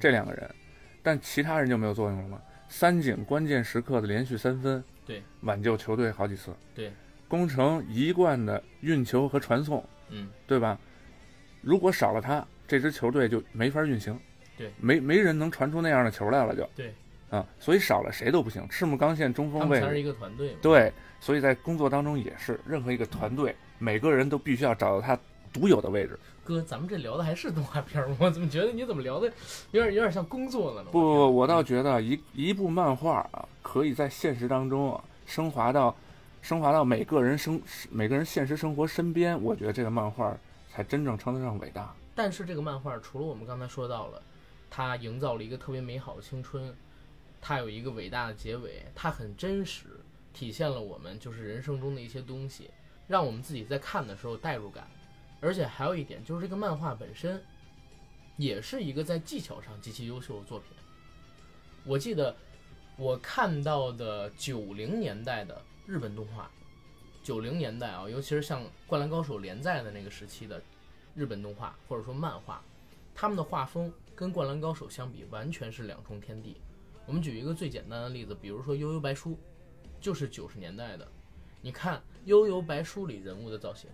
[0.00, 0.54] 这两个人，
[1.02, 2.40] 但其他人就没有作用了吗？
[2.68, 6.54] 三井关键时刻的连续三分，对，挽救球队好几次。
[6.74, 6.90] 对，
[7.32, 10.78] 宫城一贯的运球和传送，嗯，对吧？
[11.62, 14.14] 如果少了他，这支球队就没法运行。
[14.54, 16.68] 对，没没人能传出那样的球来了就。
[16.76, 16.94] 对，
[17.30, 18.68] 啊，所以少了谁都不行。
[18.68, 20.54] 赤木刚宪中锋位，他是一个团队。
[20.60, 25.18] 对，所以在工作当中也是，任何一个团队，每个人都必须要找到他
[25.54, 26.18] 独有的位置。
[26.44, 28.14] 哥，咱们这聊的还是动画片吗？
[28.20, 29.26] 我怎么觉得你怎么聊的
[29.70, 30.90] 有点有点像工作了呢？
[30.92, 35.96] 不不不，我倒觉得一一部漫画啊，可以在现实当中啊升华到
[36.42, 40.36] 升华到每个人生每个人现实生活身边，我觉得这个漫画
[40.68, 41.94] 才真正称得上伟大。
[42.16, 44.20] 但是这个漫画除了我们刚才说到了，
[44.68, 46.74] 它营造了一个特别美好的青春，
[47.40, 49.86] 它有一个伟大的结尾，它很真实，
[50.34, 52.68] 体现了我们就是人生中的一些东西，
[53.06, 54.84] 让我们自己在看的时候有代入感。
[55.40, 57.40] 而且还有一点就是这个漫画本身，
[58.36, 60.68] 也是一个在技巧上极其优秀的作品。
[61.84, 62.34] 我记得
[62.96, 66.50] 我看到的九零年代的日本动画，
[67.22, 70.62] 九零年代啊，尤其是像《灌篮高手》连载的那个时期的
[71.14, 72.62] 日本动画或者说漫画，
[73.14, 76.56] 他们的画风跟《灌篮高手》相比完全是两重天地。
[77.04, 79.30] 我们举一个最简单的例子，比如说《悠悠白书》，
[80.00, 81.06] 就是九十年代的。
[81.60, 83.90] 你看《悠悠白书》里人物的造型，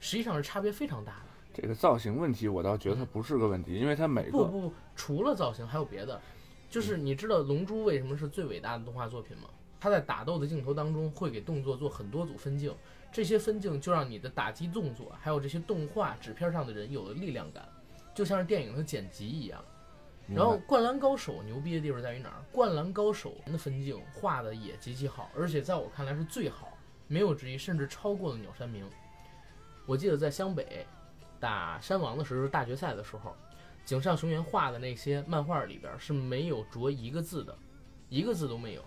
[0.00, 1.28] 实际上是差别非常大的。
[1.54, 6.20] 这个造型问题，我倒觉得它不是个问题，因为它每个不不不，除了造型还有别的。
[6.68, 9.48] 就是你知道《龙珠》为什么是最伟大的动画作品吗？
[9.80, 12.74] 它在打斗的镜头当中会给动作做很多组分镜，
[13.12, 17.68] 这些分镜就让你的打击动作，还有这些动画纸片上的人有了力量感，
[18.14, 19.64] 就像是电影的剪辑一样。
[20.26, 22.40] 然后《灌篮高手》牛逼的地方在于哪儿？
[22.54, 28.84] 《灌篮高手》的分镜画的也极其好，而且在我看来是最好，没有之一，甚至超过了鸟山明。
[29.86, 30.86] 我记得在湘北
[31.40, 33.34] 打山王的时候，大决赛的时候。
[33.86, 37.56] 井上雄彦画的那些漫画里边是没有着一个字的，
[38.10, 38.84] 一个字都没有，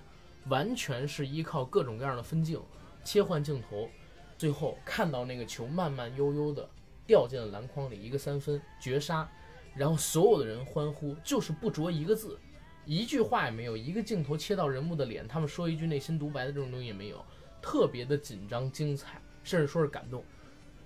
[0.48, 2.60] 完全是依靠各种各样的分镜、
[3.04, 3.90] 切换镜头，
[4.38, 6.68] 最后看到那个球慢慢悠悠的
[7.06, 9.30] 掉进了篮筐里，一个三分绝杀，
[9.76, 12.40] 然后所有的人欢呼，就是不着一个字，
[12.86, 17.24] 一句话也没有，一个镜头切到人物的脸，他们说一句内心独白的这种东西也没有，
[17.62, 20.24] 特别的紧张精彩，甚至说是感动，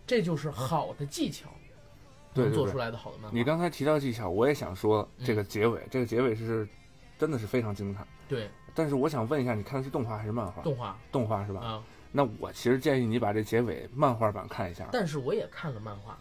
[0.05, 1.49] 这就是好的技巧。
[2.33, 3.37] 对做出来的好的漫画。
[3.37, 6.67] 你刚才提到技巧，我也想说这个结尾，这个结尾是
[7.17, 8.05] 真的是非常精彩。
[8.27, 8.49] 对。
[8.75, 10.61] 但是我想问一下，你看的是动画还是漫画？
[10.61, 10.97] 动画。
[11.11, 11.61] 动画是吧？
[11.61, 11.83] 啊。
[12.11, 14.87] 那我其实建议你把这结尾漫画版看一下。
[14.91, 16.15] 但是我也看了漫画。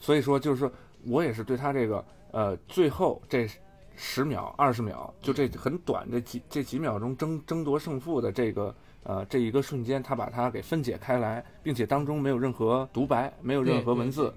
[0.00, 0.72] 所以说，就是说
[1.04, 3.48] 我也是对他这个呃最后这
[3.94, 14.34] 十秒、二十秒，就这很短这几这几秒钟争争夺胜负的这个呃这一个瞬间，他把它给分解开来，并且当中没有任何独白，没有任何文字，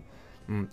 [0.47, 0.67] 嗯。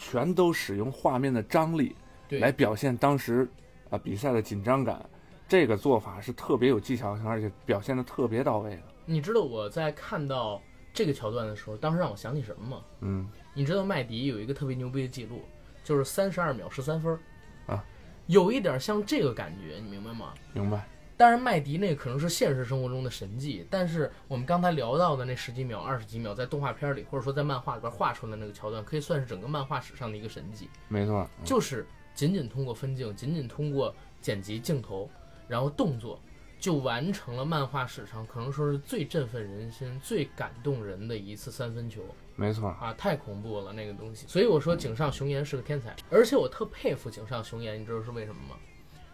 [0.00, 1.92] 全都使用画面的张力
[2.28, 3.48] 来表现当时
[3.90, 5.04] 啊比赛的紧张感，
[5.48, 8.82] 这个做法是特别有技巧性，而且表现的特别到位的。
[9.06, 10.60] 你知道我在看到
[10.92, 12.84] 这个桥段的时候，当时让我想起什么吗？
[13.00, 15.40] 嗯，你知道麦迪有一个特别牛逼的记录，
[15.82, 17.18] 就是三十二秒十三分
[17.66, 17.82] 啊，
[18.26, 20.34] 有一点像这个感觉，你明白吗？
[20.52, 20.86] 明白。
[21.16, 30.68] 当然，麦迪那可能是现实生活中的神迹，但是我们刚才聊到的那十几秒、二十几秒，在动画片里或者说在漫画里边画出来的那个桥段，可以算是整个漫画史上的一个神迹。
[30.86, 31.84] 没错，就是
[32.14, 35.10] 仅仅通过分镜，仅仅通过剪辑镜头，
[35.48, 36.20] 然后动作，
[36.60, 42.02] 就完成了漫画史上可能说是最振奋人心、最感动人的一次三分球。
[42.36, 44.26] 没错啊，太恐怖了那个东西。
[44.28, 48.56] 所以我说井上雄彦是个天才，而且我特佩服井上雄彦，你知道是为什么吗？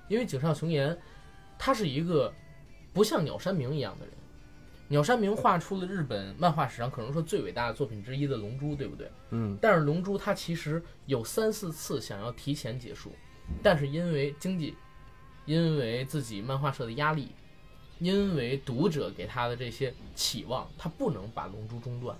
[0.09, 0.99] 因为井上雄彦。
[1.57, 2.35] 他是一个
[2.93, 4.15] 不像鸟山明一样的人。
[4.89, 9.09] 鸟山明画出了日本漫画史上可能说最伟大的作品之一的《龙珠》，对不对？
[9.31, 9.57] 嗯。
[9.63, 13.13] 但是《龙珠》它其实有三四次想要提前结束，
[13.63, 14.75] 但是因为经济，
[15.45, 17.29] 因为自己漫画社的压力，
[17.99, 22.17] 因为读者给他的这些期望，他不能把《龙珠》中断。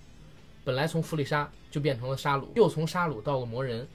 [0.63, 3.87] 本来从弗利沙就变成了沙鲁，又从沙鲁到了魔人，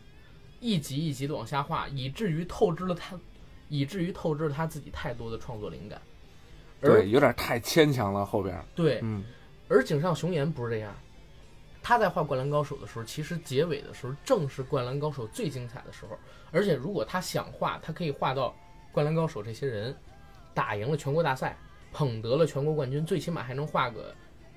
[0.61, 3.19] 一集一集的往下画，以至于透支了他。
[3.73, 6.03] 以至于透支了他自己太多的创作灵感，
[6.81, 8.27] 对，有点太牵强了。
[8.27, 9.23] 后边对，嗯，
[9.69, 10.93] 而井上雄彦不是这样，
[11.81, 16.19] 他在画《灌篮高手》的时候，其实结尾的时候正是《灌篮高手》最精彩的时候。
[16.51, 18.49] 而且如果他想画，他可以画到
[18.93, 19.95] 《灌篮高手》这些人
[20.53, 21.57] 打赢了全国大赛，
[21.93, 24.15] 捧得了全国冠军，最起码还能画个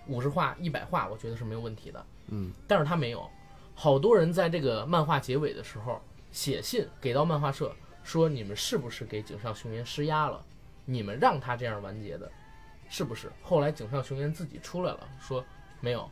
[0.07, 2.05] 五十画、一百画，我觉得是没有问题的。
[2.27, 3.29] 嗯，但是他没有，
[3.75, 7.73] 好多人在这个漫画结尾的时候写信给到漫画社。
[8.03, 10.43] 说你们是不是给井上雄彦施压了？
[10.83, 12.29] 你们让他这样完结的，
[12.89, 13.31] 是不是？
[13.41, 15.41] 后来井上雄彦自己出来了，说
[15.79, 16.09] 没有，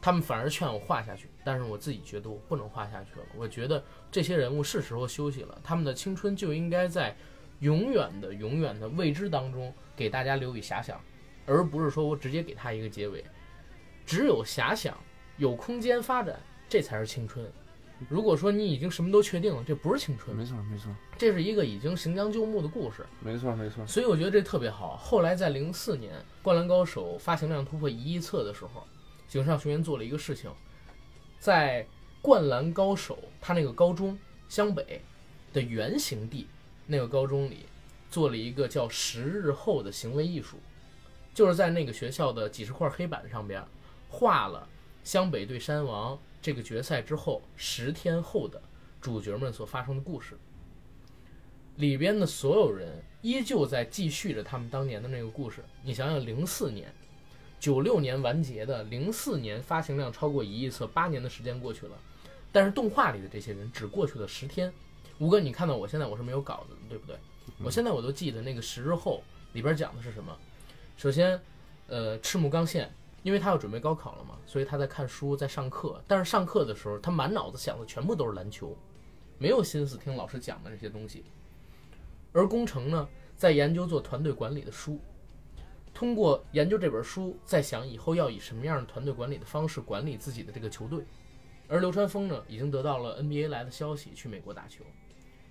[0.00, 3.26] 他们反而劝我画下去，但是我自己觉得我不能画下去了。
[3.36, 7.14] 我觉得这些人物是时候休息了，他们的青春就应该在
[7.62, 11.00] 永远的、永远的未知当中给大家留以遐想，
[11.46, 13.24] 而不是说我直接给他一个结尾。
[14.04, 14.98] 只有遐想，
[15.36, 17.50] 有空间发展，这才是青春。
[18.08, 20.36] 如果说你已经什么都确定了，这不是青春。
[20.36, 23.06] 没错，没错，这是一个已经行将就木的故事。
[23.20, 23.86] 没错，没错。
[23.86, 24.96] 所以我觉得这特别好。
[24.96, 28.84] 后来在零四年《灌篮高手》发行量突破一亿册的时候，
[29.28, 30.50] 井上雄彦做了一个事情，
[31.38, 31.84] 在
[32.20, 35.00] 《灌篮高手》他那个高中湘北
[35.52, 36.48] 的原型地
[36.86, 37.66] 那个高中里，
[38.10, 40.58] 做了一个叫“十日后”的行为艺术，
[41.32, 43.64] 就是在那个学校的几十块黑板上边
[44.08, 44.68] 画了
[45.04, 46.18] 湘北对山王。
[46.42, 48.60] 这个决赛之后十天后的
[49.00, 50.36] 主角们所发生的故事，
[51.76, 55.62] 里边的所有人依旧在继续着他们当年的那个故事。
[55.84, 56.92] 你想想，零四年、
[57.60, 61.96] 九六年完结的，零四年发行量超过一亿册，八年的时间过去了，
[62.50, 64.72] 但是动画里的这些人只过去了十天。
[65.22, 67.16] 吴哥，你看到我现在我是没有稿子的，对不对？
[67.62, 70.36] 我现在我都记得那个十日后里边讲的是什么。
[70.96, 71.40] 首先，
[71.86, 76.02] 呃，赤木刚宪因为他要准备高考了嘛，所以他在看书，在上课。
[76.08, 78.76] 但是上课的时候，他满脑子想的全部都是篮球，
[79.38, 81.24] 没有心思听老师讲的这些东西。
[82.32, 84.98] 而工程呢，在研究做团队管理的书，
[85.94, 91.04] 通过研究这本书，在想以后要以什么样的团队管理的方式管理自己的这个球队。
[91.68, 94.84] 而流川枫呢，已经得到了 NBA 来的消息，去美国打球。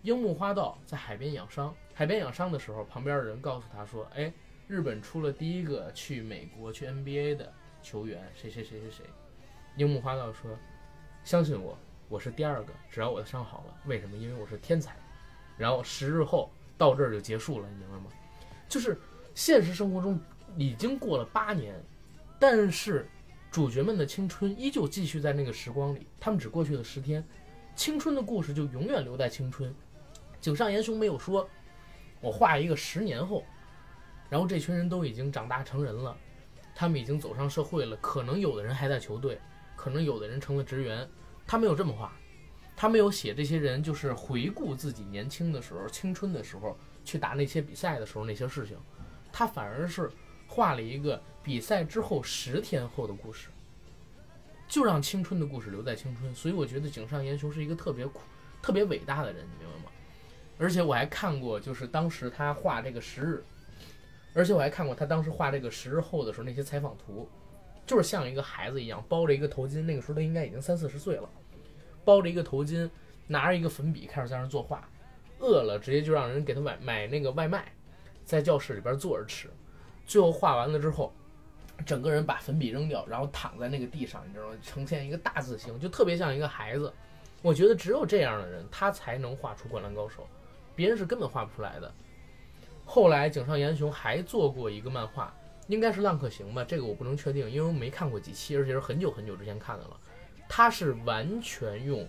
[0.03, 4.33] 樱木花道在海边养伤，海边养伤的时候，旁边的人告诉他说：“哎，
[4.67, 7.51] 日本出了第一个去美国去 NBA 的。”
[7.83, 9.05] 球员谁谁谁谁谁，
[9.75, 10.55] 樱木花道说
[11.25, 11.75] ：“相信我，
[12.09, 12.71] 我是第二个。
[12.91, 14.15] 只要我的伤好了，为什么？
[14.15, 14.95] 因为我是天才。”
[15.57, 18.11] 然后十日后到这儿就结束了，你明白吗？
[18.69, 18.99] 就是
[19.33, 20.19] 现实生活中
[20.57, 21.73] 已经过了八年，
[22.39, 23.07] 但是
[23.49, 26.05] 主角们的青春依旧继续在那个时光里。
[26.19, 27.27] 他们只过去了十天，
[27.75, 29.73] 青春的故事就永远留在青春。
[30.41, 31.47] 井上岩雄没有说
[32.19, 33.45] ：“我画一个十年后，
[34.27, 36.17] 然后这群人都已经长大成人了。”
[36.73, 39.39] 他们已经走上社会了，可能有的人还在球队，
[39.75, 41.07] 可能有的人成了职员。
[41.45, 42.11] 他没有这么画，
[42.75, 48.77] 他没有写这些人就是回顾自己年轻的时候、青春的时候去打那些比赛的时候那些事情，
[49.33, 50.09] 他反而是
[50.47, 53.49] 画了一个比赛之后十天后的故事，
[54.65, 56.33] 就让青春的故事留在青春。
[56.33, 58.21] 所以我觉得井上岩雄是一个特别苦、
[58.61, 59.90] 特别伟大的人，你明白吗？
[60.61, 63.43] 而且我还看过，就是当时他画这个十日。
[64.33, 67.27] 而且我还看过他当时画这个十日后的时候那些采访图，
[67.85, 71.27] 就是像一个孩子一样包着一个头巾，那个时候他应该已经三四十岁了，
[72.05, 72.89] 包着一个头巾，
[73.27, 74.87] 拿着一个粉笔开始在那作画，
[75.39, 77.73] 饿了直接就让人给他买买那个外卖，
[78.23, 79.49] 在教室里边坐着吃，
[80.05, 81.11] 最后画完了之后，
[81.85, 84.55] 整个人把粉笔扔掉，然后躺在那个地上，你知道吗？
[84.63, 86.93] 呈现一个大字形，就特别像一个孩子。
[87.41, 90.25] 我觉得只有这样的人，他才能画出灌篮高手，
[90.81, 91.93] 别人是根本画不出来的。
[92.85, 95.31] 后来井上岩雄还做过一个漫画，
[95.67, 99.95] 应该是《浪客行》吧，这个我不能确定，因为我没看过几期，而且是很久很久之前看的了。
[100.49, 102.07] 他是完全用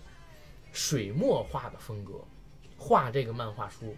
[0.72, 2.14] 水墨画的风格
[2.78, 3.94] 画这个漫画书。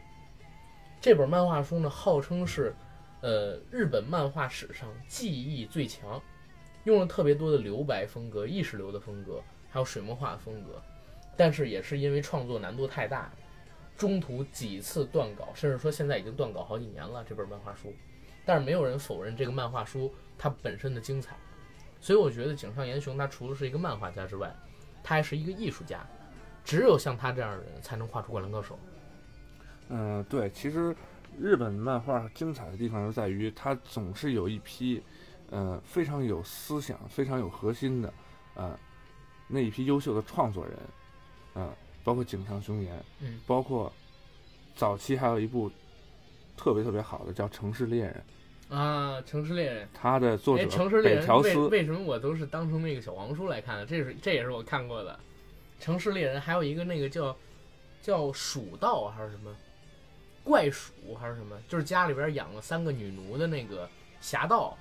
[1.00, 2.74] 这本漫画书呢，号称是
[3.20, 6.20] 呃日本漫画史上技艺最强，
[6.82, 10.82] 用了特别多的留白风格、意识流的风格，还有水墨画的风格。
[11.36, 13.30] 但是也是因为创作难度太大。
[13.96, 17.24] 中途几次断稿，甚至说现在已经断稿好几年了。
[17.24, 17.94] 这本漫画书，
[18.44, 21.36] 但是没有人否认这个漫画书它本身的精彩。
[22.00, 24.54] 所以我觉得井上岩雄他除了是一个漫画家之外，
[25.02, 26.04] 他还是一个艺术家。
[26.64, 28.78] 只有像他这样的人才能画出灌篮高手。
[29.88, 30.94] 嗯，对，其实
[31.38, 35.02] 日本漫画精彩的地方就在于它总是有一批，
[35.50, 38.12] 呃，非常有思想、非常有核心的，
[38.54, 38.78] 呃，
[39.46, 40.78] 那一批优秀的创作人，
[41.54, 41.72] 嗯。
[42.04, 43.90] 包括井上雄彦，嗯，包括
[44.76, 45.70] 早期还有一部
[46.56, 48.22] 特别特别好的叫《城市猎人》
[48.74, 53.86] 啊，《城市猎人》他的作者城市猎人为为什么我都是当成那个小黄书来看的？
[53.86, 55.18] 这是这也是我看过的
[55.84, 57.36] 《城市猎人》，还有一个那个叫
[58.02, 59.54] 叫蜀道还是什么
[60.42, 63.88] 怪鼠还是什么，就是家里边养了三个女奴的那个
[64.20, 64.76] 侠盗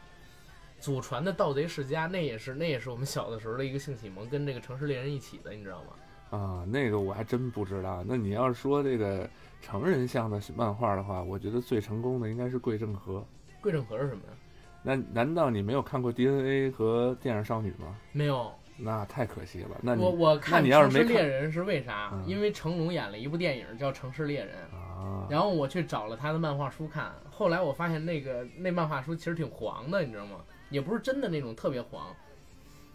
[0.80, 5.94] 祖传的盗贼世家，那也是那也是我们小的时候的一个性启蒙，跟这个《城市猎人》一起的，你知道吗？
[6.36, 8.04] 啊，那个我还真不知道。
[8.08, 9.30] 那你要是说这个
[9.62, 13.24] 成人向的漫画的话，我觉得最成功的应该是桂正和。
[13.62, 14.34] 桂正和是什么呀？
[14.82, 17.96] 那难道你没有看过 DNA 和电影少女吗？
[18.12, 19.78] 没有，那太可惜了。
[19.82, 22.12] 那我我看《城市猎人》是为啥？
[22.26, 30.38] 因为成龙演了一部电影叫《城市猎人》啊，然后我去找了他的漫画书看，后来我发现那个那漫画书其实挺黄的，你知道吗？
[30.70, 32.08] 也不是真的那种特别黄。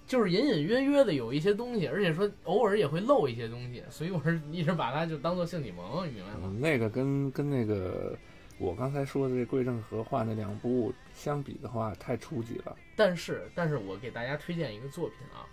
[0.08, 6.50] 就是隐隐约约的有一些东西，而且说偶尔也会漏一些东西，所以我是一直把它就当做性启蒙，你明白吗？
[6.58, 8.16] 那个跟跟那个
[8.58, 12.74] 我刚才说的这桂正和画那两部相比的话，太初级了。
[12.96, 15.44] 但是，但是我给大家推荐一个作品啊，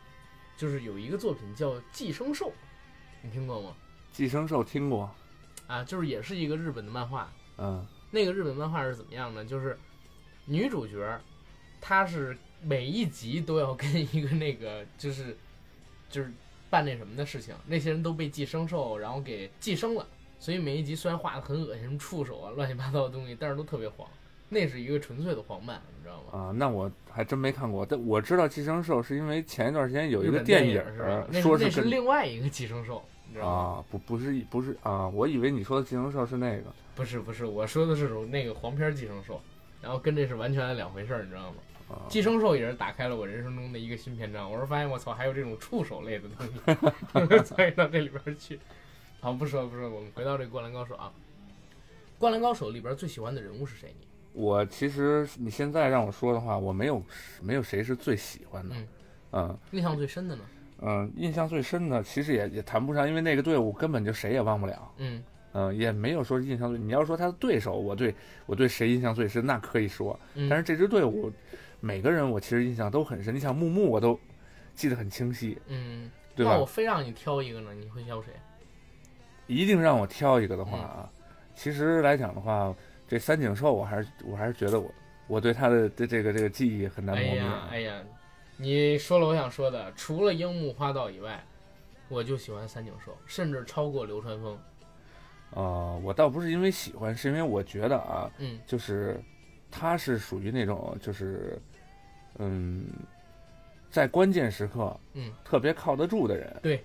[0.56, 2.48] 就是有一个作品叫《寄生兽》，
[3.22, 3.76] 你听过吗？
[4.14, 5.14] 寄生兽听过，
[5.68, 7.30] 啊，就是也是一个日本的漫画。
[7.58, 9.44] 嗯，那个日本漫画是怎么样呢？
[9.44, 9.78] 就是
[10.46, 11.20] 女主角，
[11.82, 12.38] 她是。
[12.68, 15.38] 每一集都要跟一个那个就是，
[16.10, 16.32] 就是
[16.70, 20.08] 办那什么的事情，那些人都被寄生兽然后给寄生了，
[20.40, 24.08] 所以每一集虽然画的很恶心，什么触手啊、乱七八糟的东西，但是都特别黄。
[24.50, 26.40] 那是一个纯粹的黄漫，你知道吗？
[26.40, 30.82] 啊，那我还真没看过，但我知道寄生兽是因为前一段时间有一个电影
[31.34, 33.52] 是说是另外一个寄生兽，你知道吗？
[33.52, 39.42] 啊，不不是不是啊，我以为你说的寄生兽是那个，不是不是，我说的是那个黄片寄生兽，
[39.82, 41.58] 然后跟这是完全两回事儿，你知道吗？
[42.10, 44.52] 寄生兽也是打开了我人生中的一个新篇章。
[44.52, 48.60] 我是发现我操，还有这种触手类的东西 参与到这里边去。
[49.20, 51.12] 好，不说了不说了，我们回到这个《灌篮高手》啊，
[52.20, 53.94] 《灌篮高手》里边最喜欢的人物是谁？
[54.00, 57.02] 你我其实你现在让我说的话，我没有
[57.42, 58.88] 没有谁是最喜欢的，嗯
[59.32, 60.42] 嗯印象最深的呢？
[60.82, 65.24] 嗯，印象最深的其实也也谈不上，因为那个队伍根本就谁也忘不了，嗯
[65.54, 66.78] 嗯，也没有说印象最。
[66.78, 68.14] 你要说他的对手，我对
[68.46, 71.32] 我对谁印象最深，那可以说，嗯，但是这支队伍
[71.86, 73.36] 每个人我其实印象都很深。
[73.36, 74.20] 你想木木我都
[74.74, 76.54] 记得很清晰，嗯，对吧？
[76.54, 78.34] 那我非让你挑一个呢，你会挑谁？
[79.46, 81.10] 一定让我挑一个的嗯话啊，
[81.54, 82.76] 其实来讲的话，
[83.08, 84.92] 这三井寿我还是我还是觉得我
[85.28, 87.40] 我对他的这这个这个记忆很难磨灭。
[87.40, 88.02] 哎呀哎呀，
[88.58, 91.40] 你说了我想说的，除了樱木花道以外，
[92.10, 94.58] 我就喜欢三井寿，甚至超过流川枫。
[95.52, 99.22] 呃，我倒不是因为喜欢，是因为我觉得啊，嗯就是
[99.70, 101.62] 他是属于那种就是
[102.40, 102.86] 嗯，
[103.90, 106.56] 在关键时刻嗯，特别靠得住的人。
[106.62, 106.84] 对，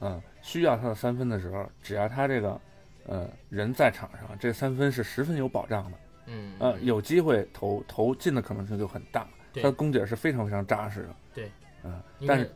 [0.00, 2.60] 嗯，需要他的三分的时候，只要他这个
[3.06, 5.98] 呃人在场上，这三分是十分有保障的。
[6.26, 9.26] 嗯呃，有机会投投进的可能性就很大。
[9.52, 11.16] 对他的功底是非常非常扎实的。
[11.34, 11.50] 对，
[11.82, 12.50] 嗯、但是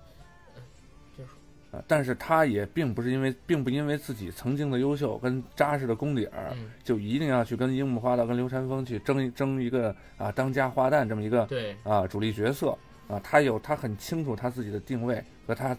[1.77, 12.77] 呃，但是他也并不是因为，并不因为自己曾经的优秀跟扎实的功底儿，嗯，就一定要去跟樱木花道、跟流川枫去争争一个啊当家花旦这么一个对，啊主力角色
[13.09, 13.21] 啊。
[13.23, 15.77] 他有他很清楚他自己的定位和他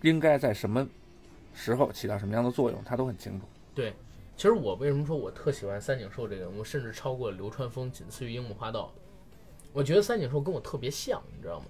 [0.00, 0.88] 应该在什么
[1.52, 3.46] 时候起到什么样的作用，他都很清楚。
[3.74, 3.92] 对
[4.36, 8.92] 其实我为什么说我特喜欢三井寿这个人物，甚至超过流川枫，仅次于樱木花道。
[9.72, 11.66] 我觉得三井寿跟我特别像，你知道吗？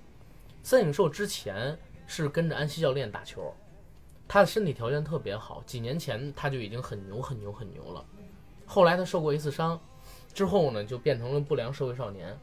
[0.62, 3.52] 三井寿之前是跟着安西教练打球，
[4.26, 8.04] 他的身体条件特别好，几年前他就已经很牛很牛很牛了。
[8.66, 9.78] 后来他受过一次伤，
[10.32, 12.36] 之后呢就变成了不良社会少年，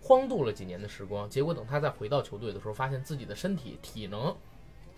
[0.00, 1.28] 荒度了几年的时光。
[1.28, 4.34] 结果等他再回到球队的时候，发现自己的身体体能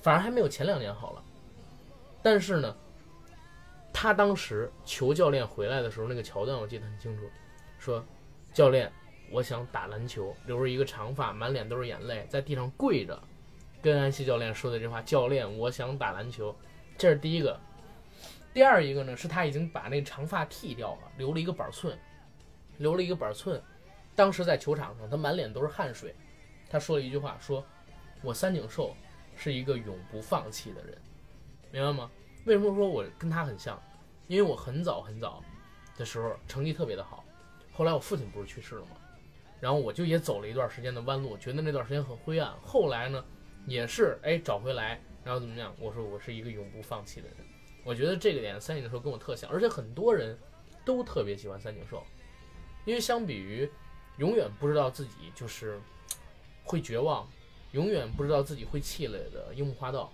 [0.01, 1.23] 反而还没有前两年好了。
[2.23, 2.77] 但是呢，
[3.93, 7.25] 他当时求教练回来的时候，那个桥段我记得很清楚，
[7.79, 8.05] 说
[8.53, 8.93] ：“教练，
[9.31, 13.19] 我想打篮球。”留着一个长发，满脸都是眼泪，在地上跪着，
[13.81, 16.55] 跟安西教练说的这话：“教练，我想打篮球。”
[16.99, 17.59] 这是第一个。
[18.53, 21.97] 第二一个呢，是他已经把那长发剃掉了，留了一个板寸，
[22.79, 23.63] 留了一个板寸。
[24.17, 26.15] 当时在球场上，他满脸都是汗水。
[26.69, 27.65] 他说了一句话：“说，
[28.23, 28.97] 我三井寿
[29.37, 30.99] 是一个永不放弃的人。”
[31.71, 32.11] 明白吗？
[32.47, 33.81] 为什么说我跟他很像？
[34.27, 35.43] 因为我很早很早
[35.97, 37.25] 的时候成绩特别的好，
[37.73, 38.97] 后来我父亲不是去世了吗？
[39.61, 42.53] 然后我就也走了一段时间的弯路，觉得那段时间很灰暗。
[42.63, 43.25] 后来呢，
[43.69, 45.75] 也是哎找回来，然后怎么样？
[45.79, 47.37] 我说我是一个永不放弃的人。
[47.85, 50.39] 我觉得这个点三井寿跟我特像，而且很多人
[50.85, 52.03] 都特别喜欢三井寿，
[52.85, 53.71] 因为相比于
[54.17, 55.81] 永远不知道自己就是
[56.65, 57.29] 会绝望，
[57.73, 60.13] 永远不知道自己会气馁的樱木花道。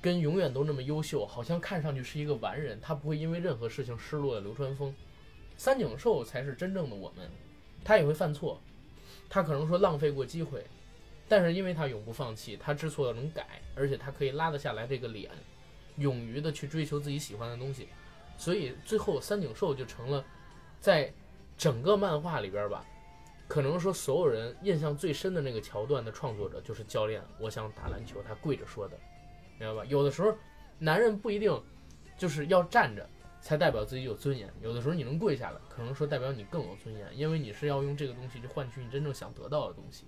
[0.00, 4.94] 跟永远都那么优秀，好像看上去是一个完人，他不会因为任何事情失落的流川枫，
[5.56, 7.26] 三井寿才是真正的我们，
[7.82, 8.60] 他也会犯错，
[9.30, 10.62] 他可能说浪费过机会，
[11.28, 15.30] 但是因为他永不放弃，他知错能改，而且他可以拉得下来这个脸，
[15.96, 17.88] 勇于的去追求自己喜欢的东西，
[18.36, 20.24] 所以最后三井寿就成了
[20.80, 21.12] 在
[21.56, 22.84] 整个漫画里边吧，
[23.48, 28.98] 可能说所有人印象最深的那个桥段的创作者就是教练，我想打篮球，他跪着说的。
[29.58, 29.84] 明白吧？
[29.88, 30.36] 有的时候，
[30.78, 31.62] 男人不一定
[32.18, 33.08] 就是要站着
[33.40, 40.06] 才代表自己有尊严，有的时候你能跪下来，可能说代表你更有尊严，因为你是要用这个东西去换取你真正想得到的东西。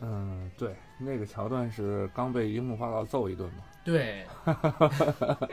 [0.00, 3.64] 嗯，对，那个桥段是刚被樱木花道揍一顿嘛。
[3.84, 4.26] 对，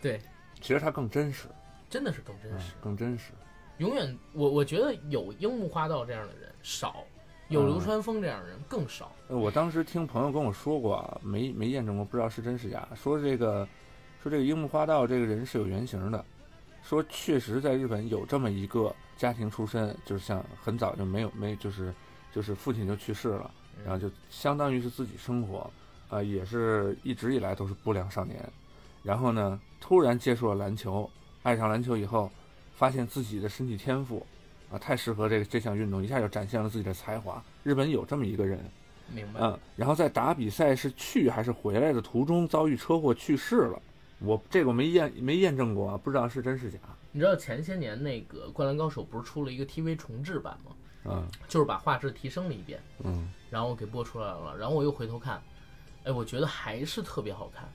[0.00, 0.20] 对，
[0.60, 1.48] 其实他更真实，
[1.90, 3.32] 真的是更真嗯实。，更真实。
[3.78, 7.04] 永远，我我觉得有樱木花道这样的人少，
[7.48, 9.12] 有流川枫这样的人更少。
[9.28, 12.86] 呃我当时听朋友跟我说过啊，没没验证过，不知道是真是假。
[12.94, 13.66] 说这个，
[14.22, 16.24] 说这个樱木花道这个人是有原型的，
[16.82, 21.92] 说确实在日本有这么一个家庭出身，就是像很早就没有没就是
[22.34, 23.48] 就是父亲就去世了，
[23.84, 25.70] 然后就相当于是自己生活，
[26.08, 28.44] 啊、也是一直以来都是不良少年。
[29.04, 31.08] 然后呢，突然接触了篮球，
[31.44, 32.28] 爱上篮球以后，
[32.74, 34.26] 发现自己的身体天赋
[34.68, 37.40] 啊太适合这个这项运动，一下就展现了自己的才华。
[37.62, 38.58] 日本有这么一个人，
[39.12, 39.38] 明白？
[39.40, 43.80] 嗯，然后在打比赛是去还是回来的途中遭遇车祸去世了。
[44.18, 46.78] 我这个我没验没验证过啊，不知道是真是假。
[47.12, 50.72] 你知道前些年那个《灌篮高手》不是出了一个 TV 重制版吗？
[51.04, 52.82] 嗯就是把画质提升了一遍。
[53.02, 55.40] 嗯然后给播出来了，然后我又回头看，
[56.02, 57.70] 哎，我觉得还是特别好看。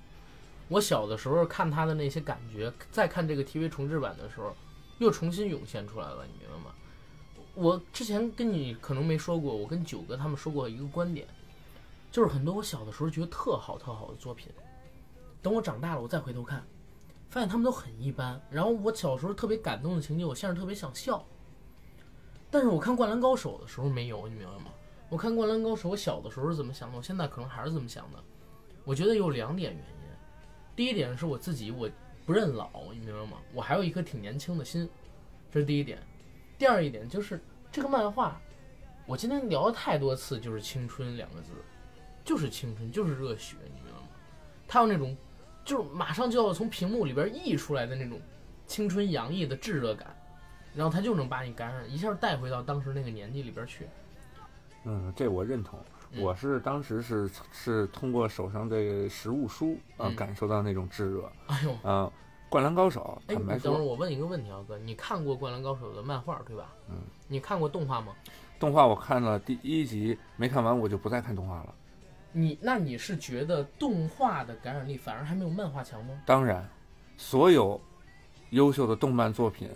[0.67, 4.53] 我小的时候看他的那些感觉，再看这个 TV 重制版的时候，
[4.97, 6.75] 又重新涌现出来了，你明白吗？
[7.55, 11.25] 我之前跟你可能没说过，我跟九哥他们说过一个观点，
[12.11, 14.51] 就是很多我小的时候觉得特好特好的作品，
[15.41, 16.63] 等我长大了，我再回头看，
[17.29, 18.39] 发现他们都很一般。
[18.51, 21.25] 然后我小时候特别感动的情节，我现在特别想笑。
[22.51, 24.71] 但是我看《灌篮高手》的时候没有，你明白吗？
[25.09, 28.19] 我看《灌篮高手》，我小的时候是怎么想的，我现在可能还是这么想的。
[28.83, 30.09] 我觉得有两点原因，
[30.75, 31.89] 第一点是我自己我
[32.25, 33.37] 不认老，你明白吗？
[33.53, 34.89] 我还有一颗挺年轻的心，
[35.51, 35.99] 这是第一点。
[36.57, 37.39] 第二一点就是
[37.71, 38.41] 这个漫画，
[39.05, 41.51] 我今天聊了太多次，就是青春两个字，
[42.23, 44.07] 就是青春，就是热血，你明白吗？
[44.67, 45.15] 它有那种，
[45.63, 48.19] 就是马上就要从屏幕里边溢出来的那种
[48.67, 50.15] 青春洋溢的炙热感，
[50.75, 53.87] 然后他就能把你感染，一下带回到当时那个年纪里边去。
[54.85, 55.79] 嗯，这我认同。
[56.11, 61.31] 嗯我是当时是是通过手上这个实物书啊、嗯感受到那种炙热。
[61.45, 62.11] 哎呦，啊，
[62.49, 66.73] 灌篮高手，哎，坦白你等会儿说，我问一个问题啊，哥，你看过《灌篮高手》的漫画对吧？
[66.89, 66.95] 嗯。
[67.27, 68.15] 你看过动画吗？
[68.59, 71.75] 动画我看了第一集没看完，我就不再看动画了。
[72.31, 76.19] 你那你是觉得动画的感染力反而还没有漫画强吗？
[76.25, 76.67] 当然，
[77.17, 77.79] 所有
[78.49, 79.69] 优秀的动漫作品，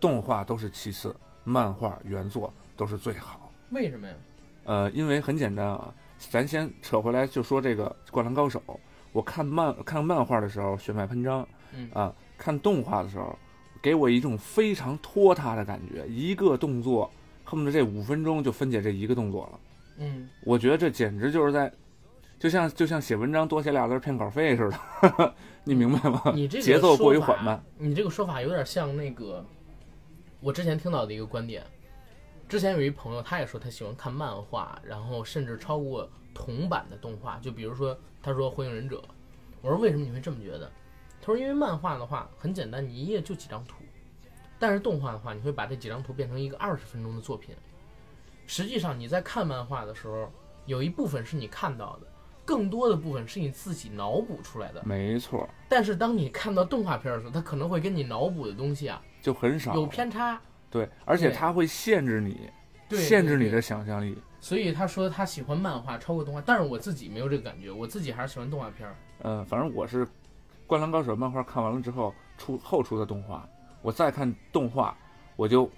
[0.00, 3.50] 动画都是其次，漫画原作都是最好。
[3.70, 4.14] 为什么呀？
[4.64, 8.62] 呃，因为很简单啊，咱先扯回来就说这个《灌篮高手》，
[9.12, 13.36] 我看漫看漫画的时候血脉喷张，嗯啊，看动画的时候，
[13.80, 17.10] 给我一种非常拖沓的感觉，一个动作
[17.44, 19.60] 恨不得这五分钟就分解这一个动作了。
[19.98, 21.72] 嗯，我觉得这简直就是在，
[22.38, 25.34] 就像就像写文章多写俩字儿骗稿费似的，
[25.64, 26.20] 你明白吗？
[26.34, 27.62] 你这个节奏过于缓慢。
[27.78, 29.44] 你这个说法有点像那个
[30.40, 31.64] 我之前听到的一个观点。
[32.48, 37.38] 之前有一朋友，他也说他喜欢看漫画，然后甚至超过同版的动画。
[37.38, 38.98] 就比如说，他说《火影忍者》，
[39.62, 40.70] 我说为什么你会这么觉得？
[41.20, 43.76] 他说因为漫画的话很简单，你一页就几张图，
[44.60, 47.56] 但是动画的话，你会把这几张图变成一个二十分钟的作品。
[48.46, 50.30] 实际上你在看漫画的时候，
[50.66, 52.06] 有一部分是你看到的，
[52.44, 54.80] 更多的部分是你自己脑补出来的。
[54.84, 60.40] 没错，但是当你看到动画片的时候，它可能会跟你脑补的东西啊就很少有偏差。
[60.70, 62.48] 对，而且对它会限制你，
[62.90, 64.16] 限制你的想象力。
[64.38, 68.94] 所以他说他喜欢漫画超过动画，但是我自己没有这个感觉，我自己还是喜欢动画片儿。
[69.22, 70.06] 嗯、反正我是
[70.64, 73.48] 《灌篮高手》漫画看完了之后出后出的动画，
[73.82, 74.96] 我再看动画，
[75.34, 75.68] 我就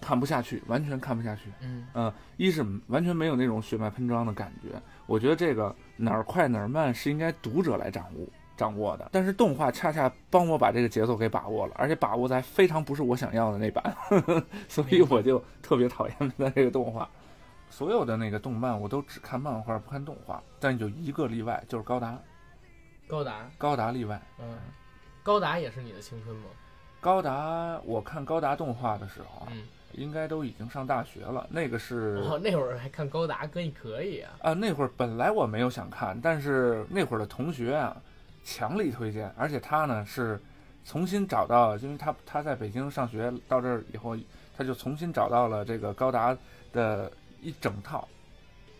[0.00, 1.52] 看不下去，完全看不下去。
[1.60, 8.26] 嗯嗯，一是完全没有那种血脉喷张的感觉，我觉得这个哪儿快哪儿慢是应该读者来掌握
[8.58, 13.96] 掌握的，但是动画恰恰帮我把这个节奏给把握了，而且把握在非常不是我想要的那版，
[14.68, 17.08] 所以我就特别讨厌它这个动画。
[17.70, 22.18] 所有的那个动漫我都只看漫画不看动画，但有一个例外，就是高达，
[23.06, 24.20] 高达，高达例外。
[24.40, 24.58] 嗯，
[25.22, 26.46] 高达也是你的青春吗？
[27.00, 34.32] 高达，我看高达动画的时候啊，嗯，应该都已经上大学了，那个是哦，那会儿还看高达，哥你可以啊。
[34.40, 37.96] 啊，那会儿本来我没有想看，但是那会儿的同学啊，
[38.44, 40.40] 强力推荐，而且他呢是
[40.84, 44.16] 重新找到，因为他他在北京上学，到这儿以后，
[44.56, 46.36] 他就重新找到了这个高达
[46.72, 47.10] 的
[47.40, 48.08] 一整套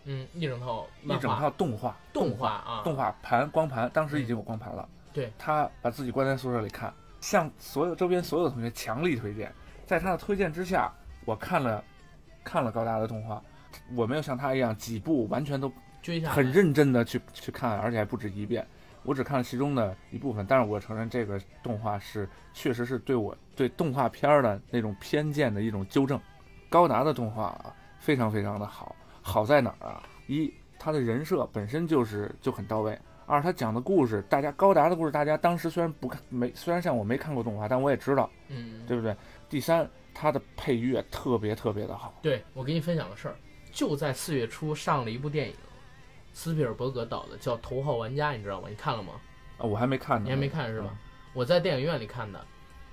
[0.05, 1.95] 嗯，一整套一整套动画。
[2.13, 4.89] 动画啊，动画盘光盘，当时已经有光盘了。
[5.13, 9.53] 对，他把自己关在宿舍里看，向所有周边所有同学强力推荐，
[9.85, 10.91] 在他的推荐之下，
[11.27, 11.85] 我看了
[12.43, 13.43] 看了高达的动画，
[13.95, 18.67] 我没有像他一样几部完全都追下很认真的去去看，而且还不止一遍。
[19.09, 26.21] 我只看了其中的一部分，但是我承认这个动画是确实是对我对动画片儿的那种偏见的一种纠正。
[26.69, 30.03] 高达的动画啊，非常非常的好，好在哪儿啊？
[30.27, 32.95] 一，他的人设本身就是就很到位；
[33.25, 39.17] 二，他讲的故事，大家高达的故事，大家当时虽然不看没，虽然像我没看过动画，但我也知道，嗯，对不对？
[39.49, 42.13] 第三，他的配乐特别特别的好。
[42.21, 43.37] 对，我给你分享个事儿，
[43.73, 45.55] 就在四月初上了一部电影，
[46.39, 48.69] 斯皮尔伯格导的，叫《头号玩家》，你知道吗？
[48.69, 49.15] 你看了吗？
[49.59, 50.25] 啊，我还没看呢。
[50.25, 50.87] 你还没看是吧？
[50.93, 50.99] 嗯
[51.35, 52.47] 我在电影院里看的。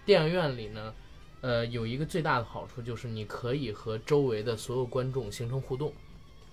[0.03, 0.93] 电影院里呢，
[1.41, 5.93] 呃，有一个最大的好处就是你可以和周围的所有观众形成互动。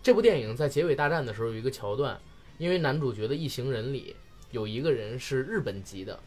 [0.03, 2.21] 这部电影在结尾大战的时候有一个桥段，
[2.59, 4.15] 因为男主角的一行人里
[4.51, 6.21] 有一个人是日本籍的，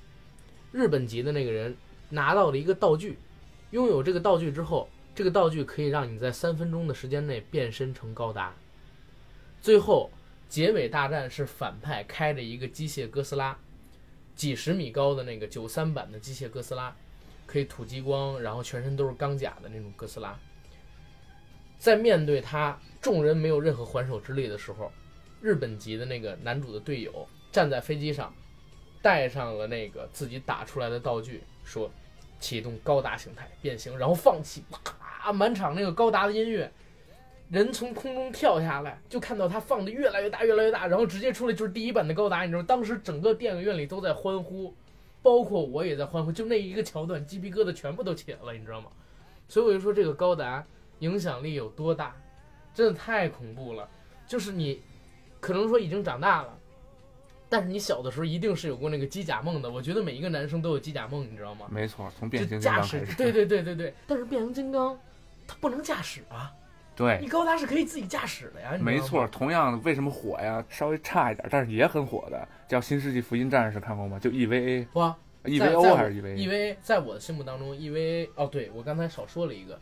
[0.72, 1.78] 日本籍的那个人
[2.10, 3.20] 拿到了一个道具，
[3.70, 8.54] 拥有这个道具之后，这个道具可以让你在三分钟的时间内变身成高达。
[9.62, 10.12] 最后
[10.48, 13.58] 结尾大战是反派开着一个机械哥斯拉，
[14.36, 16.96] 几十米高的那个九三版的机械哥斯拉，
[17.46, 20.38] 可以吐激光，然后全身都是钢甲的那种哥斯拉。
[21.78, 24.92] 在面对他众人没有任何还手之力的时候，
[25.42, 28.34] 日本籍的那个男主的队友站在飞机上，
[29.02, 31.92] 带上了那个自己打出来的道具，说
[32.40, 36.72] 启动高达形态变形，然后放弃，啪，满场那个高达的音乐。
[37.50, 44.74] 人从空中跳下来，就看到他放的越来越大，越来越大，然后直接出来就是第一版的高达，你知道，当时整个电影院里都在欢呼，
[45.22, 48.88] 包括我也在欢呼，就那一个桥段，鸡皮疙瘩全部都起来了，你知道吗？
[49.48, 50.66] 所以我就说这个高达
[51.00, 52.16] 影响力有多大，
[52.74, 53.88] 真的太恐怖了。
[54.28, 54.82] 就是你
[55.40, 56.58] 可能说已经长大了，
[57.48, 59.70] 但是你小的时候一定是有过那个机甲梦的。
[59.70, 61.68] 我觉得每一个男生都有机甲梦，你知道吗？
[61.70, 63.94] 没错，从变形金刚开始。，对对对对对。
[64.08, 65.00] 但是变形金刚
[65.48, 66.52] 它不能驾驶啊，
[66.96, 69.28] 对你高达是可以自己驾驶的呀，没错，。
[69.28, 70.64] 同样为什么火呀？
[70.70, 74.18] 稍微差一点，但是也很火的，叫《新世纪福音战士》，看过吗？
[74.18, 79.78] 就 EVA、哇，，EVO 还是 EVA？EVA 在我的心目当中，EVA 哦，对我刚才少说了一个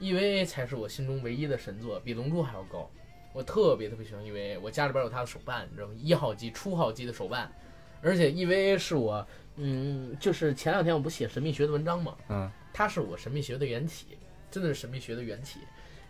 [0.00, 2.88] ，EVA 才是我心中唯一的神作，比《龙珠》还要高。
[3.32, 5.94] 我特别特别喜欢 EVA，我家里边有它的手办，你知道吗？
[5.96, 7.50] 一号机、初号机的手办，
[8.02, 14.18] 而且 EVA 是我，嗯，就是前两天我不写神秘学的文章嘛，嗯，它是我神秘学的缘起，
[14.50, 15.60] 真的是神秘学的缘起。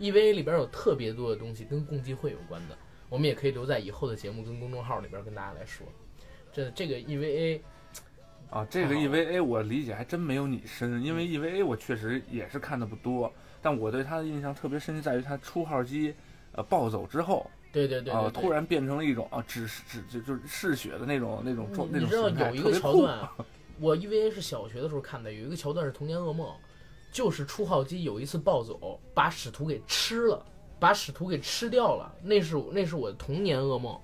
[0.02, 2.76] EVA 里边有特别多的东西跟共济会有关的，
[3.08, 5.86] 我们也可以留在以后的节目跟公众号里边跟大家来说。
[6.52, 7.60] 这这个 EVA
[8.50, 13.32] 啊，这个 EVA 我理解还真没有你深，因为 EVA 我确实也是看的不多，
[13.62, 16.12] 但我对它的印象特别深，在于它初号机
[16.50, 18.42] 呃暴走之后对对对对啊，对。
[18.42, 23.32] 突然变成了一种啊只只就就是嗜血的那种那种状那种你你知道有一个桥段啊，
[23.80, 26.54] 我 EVA 是小学的时候看的，有一个桥段是童年噩梦，
[27.12, 30.44] 就是初号机有一次暴走，把使徒给吃了，
[30.80, 33.96] 把使徒给吃掉了，那是那是我的童年噩梦。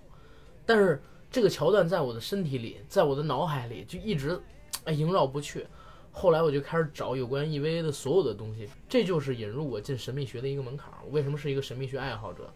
[0.66, 4.38] 但是这个桥段在我的身体里，在我的脑海里就一直
[4.84, 5.66] 哎萦绕不去。
[6.12, 10.92] 后来我就开始找有关 EVA 的所有的东西，这就是引入我进神秘学的一个门槛。
[11.10, 12.52] 为什么是一个神秘学爱好者？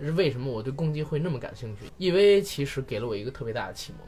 [0.00, 4.00] 是为什么我对共济会那么感兴趣？EVA 其实给了我一个特别大的启蒙，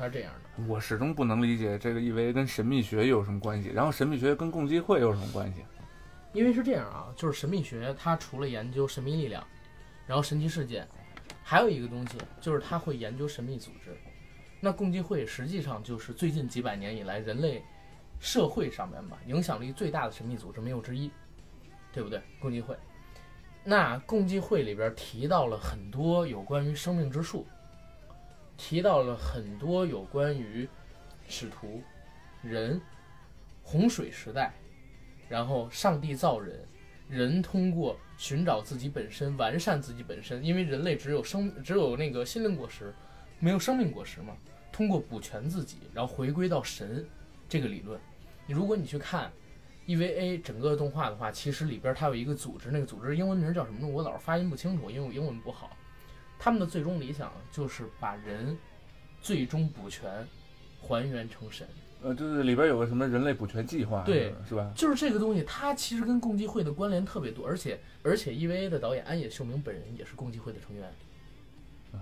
[0.00, 0.64] 它是这样的。
[0.66, 5.62] 我始终不能理解这个 EVA 跟神秘学有什么关系，然后神秘学跟共济会有什么关系？
[6.32, 9.46] 因为是这样啊，就是神秘学它除了研究神秘力量，
[10.06, 10.88] 然后神奇事件，
[11.42, 13.94] 还有一个东西就是它会研究神秘组织。
[14.58, 17.62] 那共济会实际上就是最近几百年以来人类
[18.18, 21.10] 社会上面吧影响力最大的神秘组织没有之一，
[21.92, 22.22] 对不对？
[22.40, 22.74] 共济会。
[23.64, 27.46] 那共济会里边提到了很多有关于生命之树，
[28.60, 30.68] 提到了很多有关于
[31.26, 31.82] 使徒、
[32.42, 32.78] 人、
[33.62, 34.52] 洪水时代，
[35.30, 36.68] 然后上帝造人，
[37.08, 42.92] 人通过寻找自己本身，完善自己本身，因为人类只有生只有那个心灵果实，
[43.38, 44.36] 没有生命果实嘛。
[44.70, 47.08] 通过补全自己，然后回归到神
[47.48, 47.98] 这个理论。
[48.46, 49.32] 你如果你去看
[49.86, 53.88] EVA 整个动画的话，其实里边它有一个组织，那个组织英文名叫什么？
[53.88, 55.70] 我老是发音不清楚，因为我英文不好。
[56.42, 58.56] 他们的最终理想就是把人
[59.20, 60.10] 最终补全，
[60.80, 61.68] 还原成神。
[62.02, 64.72] 呃，就是里边有个什么人类补全计划，对，是吧？
[64.74, 70.90] 就是这个东西，它其实跟共济会的关联特别多，而且而且 EVA 的导演安野秀明本人也是共济会的成员，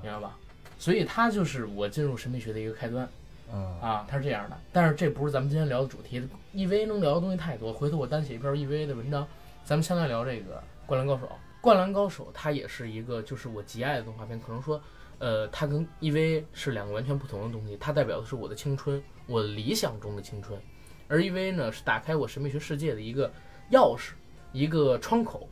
[0.00, 0.38] 明白吧？
[0.78, 3.08] 所以他就是我进入神秘学的一个开端
[3.52, 4.56] 嗯，啊，他是这样的。
[4.72, 6.22] 但是这不是咱们今天聊的主题
[6.54, 9.26] ，EVA 能聊的东西太多，回头我单写一篇 EVA 的文章。
[9.64, 10.54] 咱们先来聊这个
[10.86, 11.26] 《灌篮高手》。
[11.60, 14.80] 《灌篮高手》它也是一个就是我极爱的动画片，可能说，
[15.18, 20.60] 呃，它跟 EVA 是两个完全不同的东西，它代表的是我的青春，我理想中的青春。
[21.08, 23.32] 而 EVA 呢，是打开我神秘学世界的一个
[23.72, 24.12] 钥匙，
[24.52, 25.48] 一个窗口。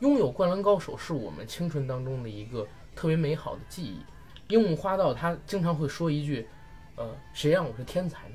[0.00, 3.98] 拥有《灌篮高手》是我们青春当中的一个特别美好的记忆。
[4.48, 6.48] 樱木花道他经常会说一句
[6.96, 8.34] ：“呃，谁让我是天才呢？”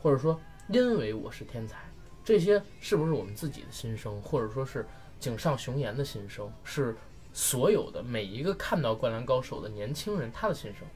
[0.00, 0.38] 或者说
[0.68, 1.78] “因为我是天才”，
[2.22, 4.86] 这些是不是我们自己的心声，或者说是
[5.18, 6.96] 井上雄彦的心声，是
[7.32, 10.86] 所有的每一个看到《灌篮高手》的年轻人他的心声，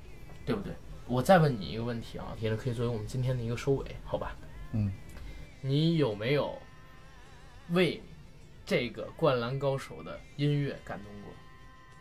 [0.47, 0.73] 对不对？
[1.07, 4.37] 我再问你一个问题啊，也是可以作为我们今天的一个收尾，好吧？
[4.73, 4.93] 嗯，
[5.61, 6.57] 你有没有
[7.71, 8.01] 为
[8.65, 11.33] 这个《灌篮高手》的音乐感动过？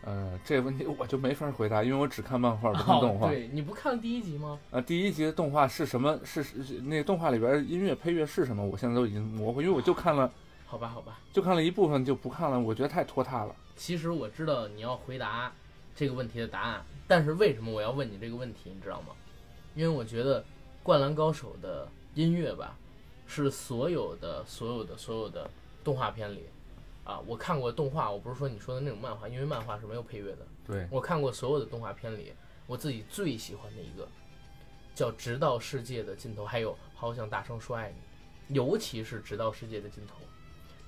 [0.04, 3.28] 呃，这个问题我就没法回答，因为我只看漫画不看动画。
[3.28, 4.58] 哦、对，你不看第一集吗？
[4.70, 6.18] 呃，第一集的动画是什么？
[6.24, 6.42] 是
[6.82, 8.64] 那个动画里边音乐配乐是什么？
[8.64, 10.32] 我现在都已经模糊，因为我就看了，
[10.72, 13.54] 好吧，好吧，就看了一部分就不看了，我觉得太拖沓了。
[13.76, 15.52] 其实我知道你要回答
[15.94, 18.70] 这个问题的答案，但是为什么我要问你这个问题？
[18.74, 19.08] 你知道吗？
[19.74, 20.40] 因为我觉得
[20.82, 22.74] 《灌篮高手》的音乐吧，
[23.26, 25.50] 是所有的、所有的、所有的
[25.84, 26.46] 动画片里。
[27.04, 30.46] 啊，我看过动画，我不是说你说的那种漫画，因为漫画是没有配乐的。
[30.66, 32.32] 对，我看过所有的动画片里，
[32.66, 34.08] 我自己最喜欢的一个
[34.94, 37.92] 叫《直到世界的尽头》，还有《好想大声说爱
[38.48, 40.14] 你》，尤其是《直到世界的尽头》。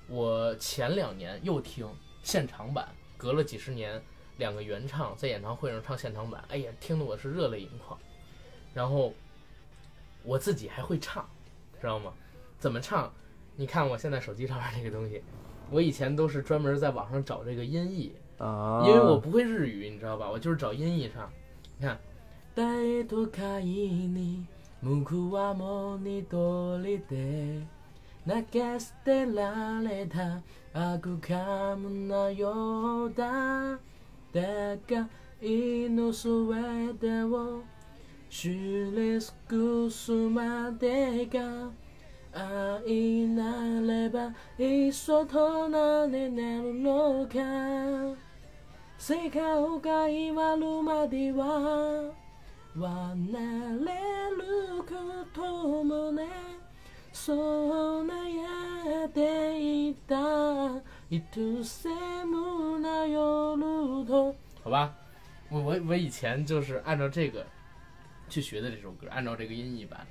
[0.07, 1.87] 我前两年又听
[2.21, 2.87] 现场版，
[3.17, 4.01] 隔了几十年，
[4.37, 7.99] 两个原唱在演唱会上唱现场版，哎呀，听得我是热泪盈眶。
[8.73, 9.13] 然后
[10.23, 11.27] 我自己还会唱，
[11.81, 12.13] 知道吗？
[12.59, 13.11] 怎么唱？
[13.55, 15.23] 你看我现在手机上面这个东西。
[15.71, 20.29] 我以前都是专门在网上找这个音译啊，因为我不会日语，你知道吧？
[20.29, 21.27] 我就是找音译唱。
[21.77, 21.99] 你看，
[28.27, 30.41] 投げ捨てられた
[30.73, 33.77] 悪かむなようだ
[34.33, 34.41] だ
[34.87, 35.07] が
[35.41, 37.63] 命の全てを
[38.29, 41.69] 知り尽くすまでが
[42.33, 48.25] 愛なれば一緒となれなるのか。
[48.97, 49.39] 世界
[49.81, 52.11] が言わるまでは
[52.75, 53.39] 離
[53.85, 53.93] れ
[54.31, 54.93] るこ
[55.33, 56.54] ともね。
[57.14, 60.16] そう悩んでいた
[61.10, 61.22] 愛
[61.64, 61.88] せ
[62.24, 64.94] むな夜と好吧，
[65.50, 67.44] 我我我以前就是按照这个
[68.28, 70.06] 去学的这首歌，按照这个音译版。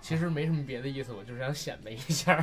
[0.00, 2.34] 其实没什么别的意思，我就是想显摆一下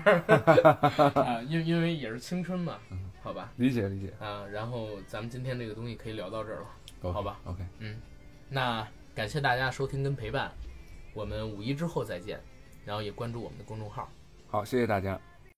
[1.14, 2.78] 啊，因因为也是青春嘛，
[3.22, 3.54] 好吧？
[3.58, 4.46] 理解理解啊。
[4.52, 7.40] 然后咱们今天这个东西可以聊到这儿了，好吧？
[7.46, 8.02] OK，嗯，
[8.50, 8.86] 那
[9.16, 10.52] 感谢大家收听跟陪伴，
[11.14, 12.42] 我们五一之后再见，
[12.89, 14.09] 然后也关注我们的公众号。
[14.49, 15.21] 好，谢谢大家。